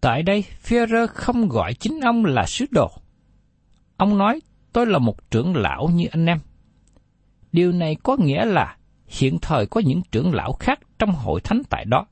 Tại 0.00 0.22
đây, 0.22 0.44
Führer 0.64 1.06
không 1.06 1.48
gọi 1.48 1.74
chính 1.74 2.00
ông 2.00 2.24
là 2.24 2.46
sứ 2.46 2.64
đồ. 2.70 2.90
Ông 3.96 4.18
nói, 4.18 4.40
tôi 4.72 4.86
là 4.86 4.98
một 4.98 5.30
trưởng 5.30 5.56
lão 5.56 5.88
như 5.94 6.06
anh 6.10 6.26
em. 6.26 6.38
Điều 7.52 7.72
này 7.72 7.96
có 8.02 8.16
nghĩa 8.20 8.44
là 8.44 8.76
hiện 9.06 9.38
thời 9.42 9.66
có 9.66 9.80
những 9.84 10.02
trưởng 10.10 10.34
lão 10.34 10.52
khác 10.52 10.80
trong 10.98 11.10
hội 11.10 11.40
thánh 11.40 11.62
tại 11.70 11.84
đó. 11.84 12.06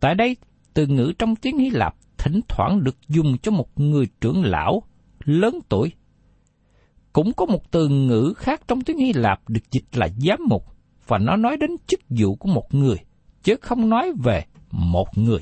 Tại 0.00 0.14
đây, 0.14 0.36
từ 0.74 0.86
ngữ 0.86 1.12
trong 1.18 1.36
tiếng 1.36 1.58
Hy 1.58 1.70
Lạp 1.70 1.94
thỉnh 2.18 2.40
thoảng 2.48 2.84
được 2.84 2.96
dùng 3.08 3.38
cho 3.38 3.52
một 3.52 3.80
người 3.80 4.08
trưởng 4.20 4.44
lão 4.44 4.82
lớn 5.24 5.58
tuổi. 5.68 5.92
Cũng 7.12 7.32
có 7.32 7.46
một 7.46 7.70
từ 7.70 7.88
ngữ 7.88 8.34
khác 8.36 8.60
trong 8.68 8.80
tiếng 8.80 8.98
Hy 8.98 9.12
Lạp 9.12 9.48
được 9.48 9.70
dịch 9.70 9.84
là 9.92 10.08
giám 10.08 10.38
mục, 10.48 10.75
và 11.06 11.18
nó 11.18 11.36
nói 11.36 11.56
đến 11.56 11.70
chức 11.86 12.00
vụ 12.08 12.34
của 12.34 12.48
một 12.48 12.74
người, 12.74 12.96
chứ 13.42 13.56
không 13.60 13.88
nói 13.88 14.12
về 14.24 14.44
một 14.70 15.18
người. 15.18 15.40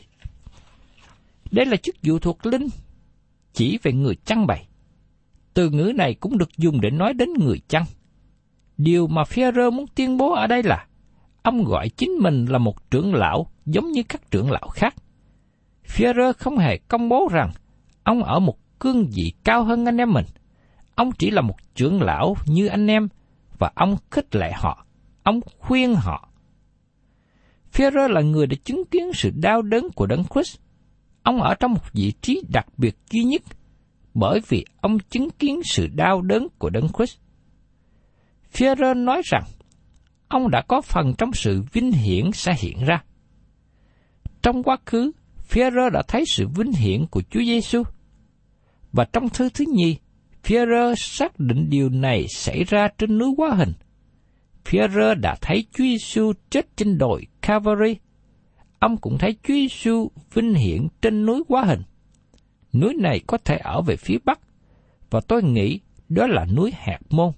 Đây 1.51 1.67
là 1.67 1.77
chức 1.77 1.97
vụ 2.03 2.19
thuộc 2.19 2.47
linh, 2.47 2.69
chỉ 3.53 3.79
về 3.83 3.93
người 3.93 4.15
chăn 4.25 4.47
bày. 4.47 4.69
Từ 5.55 5.71
ngữ 5.71 5.93
này 5.97 6.15
cũng 6.15 6.39
được 6.39 6.57
dùng 6.57 6.81
để 6.81 6.91
nói 6.91 7.15
đến 7.15 7.29
người 7.41 7.61
chăn. 7.69 7.85
Điều 8.77 9.07
mà 9.07 9.23
Führer 9.23 9.71
muốn 9.73 9.87
tuyên 9.95 10.17
bố 10.17 10.33
ở 10.33 10.47
đây 10.47 10.63
là, 10.63 10.87
ông 11.43 11.65
gọi 11.65 11.89
chính 11.89 12.11
mình 12.11 12.45
là 12.45 12.59
một 12.59 12.91
trưởng 12.91 13.15
lão 13.15 13.47
giống 13.67 13.93
như 13.93 14.03
các 14.03 14.31
trưởng 14.31 14.51
lão 14.51 14.69
khác. 14.69 14.95
Führer 15.87 16.33
không 16.39 16.59
hề 16.59 16.79
công 16.79 17.09
bố 17.09 17.29
rằng 17.33 17.51
ông 18.03 18.25
ở 18.25 18.39
một 18.41 18.59
cương 18.79 19.07
vị 19.15 19.33
cao 19.45 19.65
hơn 19.65 19.89
anh 19.89 19.97
em 19.97 20.13
mình. 20.13 20.27
Ông 20.95 21.13
chỉ 21.13 21.31
là 21.31 21.41
một 21.41 21.57
trưởng 21.75 22.03
lão 22.03 22.37
như 22.47 22.67
anh 22.67 22.87
em 22.87 23.09
và 23.59 23.71
ông 23.75 23.97
khích 24.11 24.35
lệ 24.35 24.53
họ, 24.55 24.87
ông 25.25 25.41
khuyên 25.59 25.95
họ. 25.95 26.29
Phêrô 27.73 28.09
là 28.09 28.21
người 28.21 28.47
đã 28.47 28.57
chứng 28.65 28.85
kiến 28.91 29.11
sự 29.15 29.31
đau 29.31 29.63
đớn 29.63 29.89
của 29.95 30.07
Đấng 30.07 30.25
Christ. 30.35 30.59
Ông 31.23 31.43
ở 31.43 31.55
trong 31.55 31.73
một 31.73 31.93
vị 31.93 32.13
trí 32.21 32.43
đặc 32.53 32.67
biệt 32.77 32.97
duy 33.11 33.25
nhất 33.25 33.43
bởi 34.15 34.41
vì 34.49 34.65
ông 34.81 34.99
chứng 34.99 35.31
kiến 35.31 35.61
sự 35.65 35.87
đau 35.87 36.23
đớn 36.23 36.47
của 36.59 36.71
Đấng 36.71 36.89
Christ. 36.97 37.17
Phêrô 38.51 38.95
nói 38.95 39.23
rằng, 39.25 39.43
ông 40.29 40.51
đã 40.51 40.63
có 40.69 40.81
phần 40.81 41.15
trong 41.19 41.33
sự 41.33 41.63
vinh 41.73 41.93
hiển 41.93 42.33
sẽ 42.33 42.55
hiện 42.59 42.85
ra. 42.85 43.05
Trong 44.43 44.63
quá 44.63 44.77
khứ, 44.87 45.13
Phêrô 45.39 45.91
đã 45.91 46.03
thấy 46.09 46.25
sự 46.27 46.49
vinh 46.49 46.73
hiển 46.73 47.07
của 47.07 47.23
Chúa 47.31 47.41
Giêsu. 47.41 47.83
Và 48.93 49.05
trong 49.05 49.29
thư 49.29 49.49
thứ 49.49 49.65
nhì, 49.73 49.97
Phêrô 50.43 50.95
xác 50.95 51.39
định 51.39 51.71
điều 51.71 51.89
này 51.89 52.27
xảy 52.29 52.65
ra 52.65 52.89
trên 52.99 53.19
núi 53.19 53.35
Quá 53.37 53.55
Hình. 53.55 53.73
Pierre 54.71 55.15
đã 55.15 55.37
thấy 55.41 55.67
Chúa 55.73 55.85
Giêsu 55.85 56.33
chết 56.51 56.77
trên 56.77 56.99
đồi 56.99 57.27
Calvary. 57.43 57.97
Ông 58.79 58.97
cũng 58.97 59.19
thấy 59.19 59.37
Chúa 59.43 59.55
Giêsu 59.55 60.09
vinh 60.35 60.55
hiển 60.55 60.89
trên 61.03 61.27
núi 61.27 61.43
Quá 61.49 61.65
Hình. 61.65 61.83
Núi 62.73 62.95
này 62.95 63.21
có 63.27 63.39
thể 63.45 63.57
ở 63.57 63.83
về 63.83 63.97
phía 63.97 64.19
bắc, 64.25 64.41
và 65.11 65.21
tôi 65.21 65.43
nghĩ 65.43 65.81
đó 66.09 66.27
là 66.27 66.45
núi 66.45 66.73
Hạt 66.77 66.99
Môn. 67.11 67.33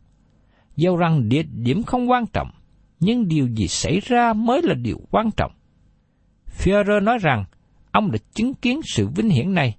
Dẫu 0.77 0.97
rằng 0.97 1.29
địa 1.29 1.43
điểm 1.43 1.83
không 1.83 2.11
quan 2.11 2.27
trọng, 2.27 2.51
nhưng 3.01 3.29
điều 3.29 3.49
gì 3.49 3.69
xảy 3.69 4.01
ra 4.01 4.33
mới 4.33 4.62
là 4.62 4.75
điều 4.75 5.01
quan 5.11 5.31
trọng. 5.37 5.53
Führer 6.59 7.05
nói 7.05 7.19
rằng 7.19 7.45
ông 7.93 8.12
đã 8.12 8.19
chứng 8.35 8.55
kiến 8.55 8.81
sự 8.85 9.09
vinh 9.09 9.29
hiển 9.29 9.55
này. 9.55 9.77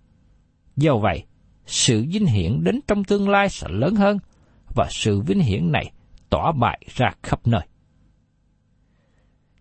Do 0.76 0.98
vậy, 0.98 1.24
sự 1.66 2.06
vinh 2.12 2.26
hiển 2.26 2.64
đến 2.64 2.80
trong 2.88 3.04
tương 3.04 3.30
lai 3.30 3.50
sẽ 3.50 3.68
lớn 3.70 3.96
hơn 3.96 4.20
và 4.76 4.88
sự 4.90 5.22
vinh 5.22 5.40
hiển 5.40 5.72
này 5.72 5.92
tỏa 6.30 6.52
bại 6.52 6.82
ra 6.96 7.12
khắp 7.24 7.48
nơi. 7.48 7.62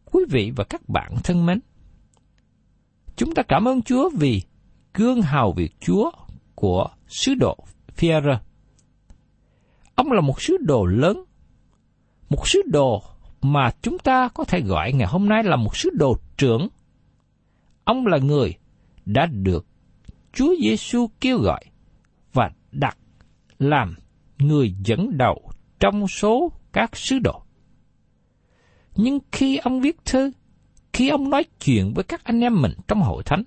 Quý 0.04 0.24
vị 0.30 0.52
và 0.56 0.64
các 0.64 0.88
bạn 0.88 1.14
thân 1.24 1.46
mến, 1.46 1.60
chúng 3.16 3.34
ta 3.34 3.42
cảm 3.42 3.68
ơn 3.68 3.82
Chúa 3.82 4.10
vì 4.18 4.42
gương 4.94 5.22
hào 5.22 5.52
việc 5.52 5.72
Chúa 5.80 6.10
của 6.54 6.88
sứ 7.08 7.34
đồ 7.34 7.56
Pierre. 7.98 8.38
Ông 9.94 10.12
là 10.12 10.20
một 10.20 10.42
sứ 10.42 10.56
đồ 10.60 10.84
lớn, 10.84 11.24
một 12.30 12.48
sứ 12.48 12.62
đồ 12.66 13.02
mà 13.42 13.70
chúng 13.82 13.98
ta 13.98 14.28
có 14.28 14.44
thể 14.44 14.60
gọi 14.60 14.92
ngày 14.92 15.08
hôm 15.08 15.28
nay 15.28 15.42
là 15.44 15.56
một 15.56 15.76
sứ 15.76 15.90
đồ 15.90 16.16
trưởng. 16.36 16.68
Ông 17.84 18.06
là 18.06 18.18
người 18.18 18.54
đã 19.06 19.26
được 19.26 19.66
Chúa 20.32 20.54
Giêsu 20.62 21.10
kêu 21.20 21.38
gọi 21.38 21.64
và 22.32 22.50
đặt 22.72 22.98
làm 23.58 23.94
người 24.38 24.74
dẫn 24.84 25.18
đầu 25.18 25.50
trong 25.80 26.08
số 26.08 26.52
các 26.72 26.96
sứ 26.96 27.18
đồ. 27.18 27.42
Nhưng 28.96 29.18
khi 29.32 29.56
ông 29.56 29.80
viết 29.80 30.04
thư, 30.04 30.32
khi 30.92 31.08
ông 31.08 31.30
nói 31.30 31.44
chuyện 31.60 31.92
với 31.94 32.04
các 32.04 32.24
anh 32.24 32.40
em 32.40 32.62
mình 32.62 32.72
trong 32.88 33.02
hội 33.02 33.22
thánh, 33.22 33.42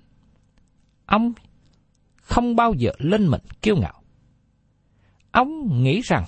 ông 1.06 1.32
không 2.16 2.56
bao 2.56 2.74
giờ 2.74 2.90
lên 2.98 3.26
mình 3.26 3.40
kiêu 3.62 3.76
ngạo. 3.76 4.02
Ông 5.30 5.82
nghĩ 5.82 6.00
rằng 6.00 6.24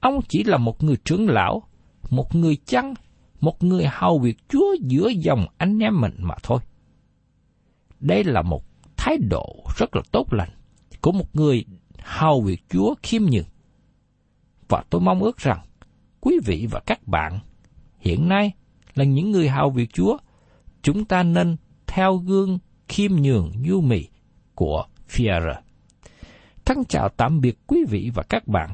ông 0.00 0.20
chỉ 0.28 0.44
là 0.44 0.58
một 0.58 0.82
người 0.82 0.96
trưởng 1.04 1.28
lão, 1.28 1.62
một 2.10 2.34
người 2.34 2.56
chăn, 2.66 2.94
một 3.40 3.64
người 3.64 3.86
hầu 3.90 4.18
việc 4.18 4.48
Chúa 4.48 4.74
giữa 4.80 5.08
dòng 5.08 5.46
anh 5.58 5.78
em 5.78 6.00
mình 6.00 6.14
mà 6.18 6.34
thôi. 6.42 6.60
Đây 8.00 8.24
là 8.24 8.42
một 8.42 8.64
thái 8.96 9.16
độ 9.30 9.64
rất 9.76 9.96
là 9.96 10.02
tốt 10.12 10.32
lành 10.32 10.50
của 11.00 11.12
một 11.12 11.36
người 11.36 11.64
hầu 11.98 12.40
việc 12.40 12.64
Chúa 12.68 12.94
khiêm 13.02 13.22
nhường. 13.22 13.44
Và 14.74 14.84
tôi 14.90 15.00
mong 15.00 15.22
ước 15.22 15.36
rằng 15.36 15.58
quý 16.20 16.38
vị 16.44 16.66
và 16.70 16.80
các 16.80 17.08
bạn 17.08 17.38
hiện 17.98 18.28
nay 18.28 18.52
là 18.94 19.04
những 19.04 19.30
người 19.30 19.48
hào 19.48 19.70
việc 19.70 19.92
Chúa, 19.92 20.16
chúng 20.82 21.04
ta 21.04 21.22
nên 21.22 21.56
theo 21.86 22.16
gương 22.16 22.58
khiêm 22.88 23.12
nhường 23.12 23.52
nhu 23.62 23.80
mì 23.80 24.08
của 24.54 24.84
Führer. 25.08 25.54
Thân 26.64 26.84
chào 26.88 27.08
tạm 27.08 27.40
biệt 27.40 27.58
quý 27.66 27.84
vị 27.88 28.10
và 28.14 28.22
các 28.22 28.48
bạn 28.48 28.70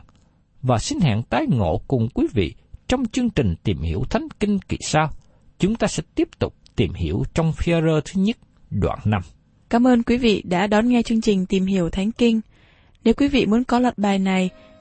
và 0.62 0.78
xin 0.78 1.00
hẹn 1.00 1.22
tái 1.22 1.46
ngộ 1.48 1.80
cùng 1.88 2.08
quý 2.14 2.26
vị 2.32 2.54
trong 2.88 3.06
chương 3.06 3.30
trình 3.30 3.54
tìm 3.64 3.78
hiểu 3.78 4.04
Thánh 4.10 4.28
Kinh 4.40 4.58
kỳ 4.58 4.76
sau. 4.80 5.10
Chúng 5.58 5.74
ta 5.74 5.86
sẽ 5.86 6.02
tiếp 6.14 6.28
tục 6.38 6.54
tìm 6.76 6.92
hiểu 6.92 7.22
trong 7.34 7.50
Führer 7.50 8.00
thứ 8.04 8.20
nhất, 8.22 8.36
đoạn 8.70 8.98
5. 9.04 9.22
Cảm 9.70 9.86
ơn 9.86 10.02
quý 10.02 10.16
vị 10.18 10.42
đã 10.46 10.66
đón 10.66 10.88
nghe 10.88 11.02
chương 11.02 11.20
trình 11.20 11.46
Tìm 11.46 11.66
hiểu 11.66 11.90
Thánh 11.90 12.12
Kinh. 12.12 12.40
Nếu 13.04 13.14
quý 13.14 13.28
vị 13.28 13.46
muốn 13.46 13.64
có 13.64 13.78
loạt 13.78 13.98
bài 13.98 14.18
này, 14.18 14.50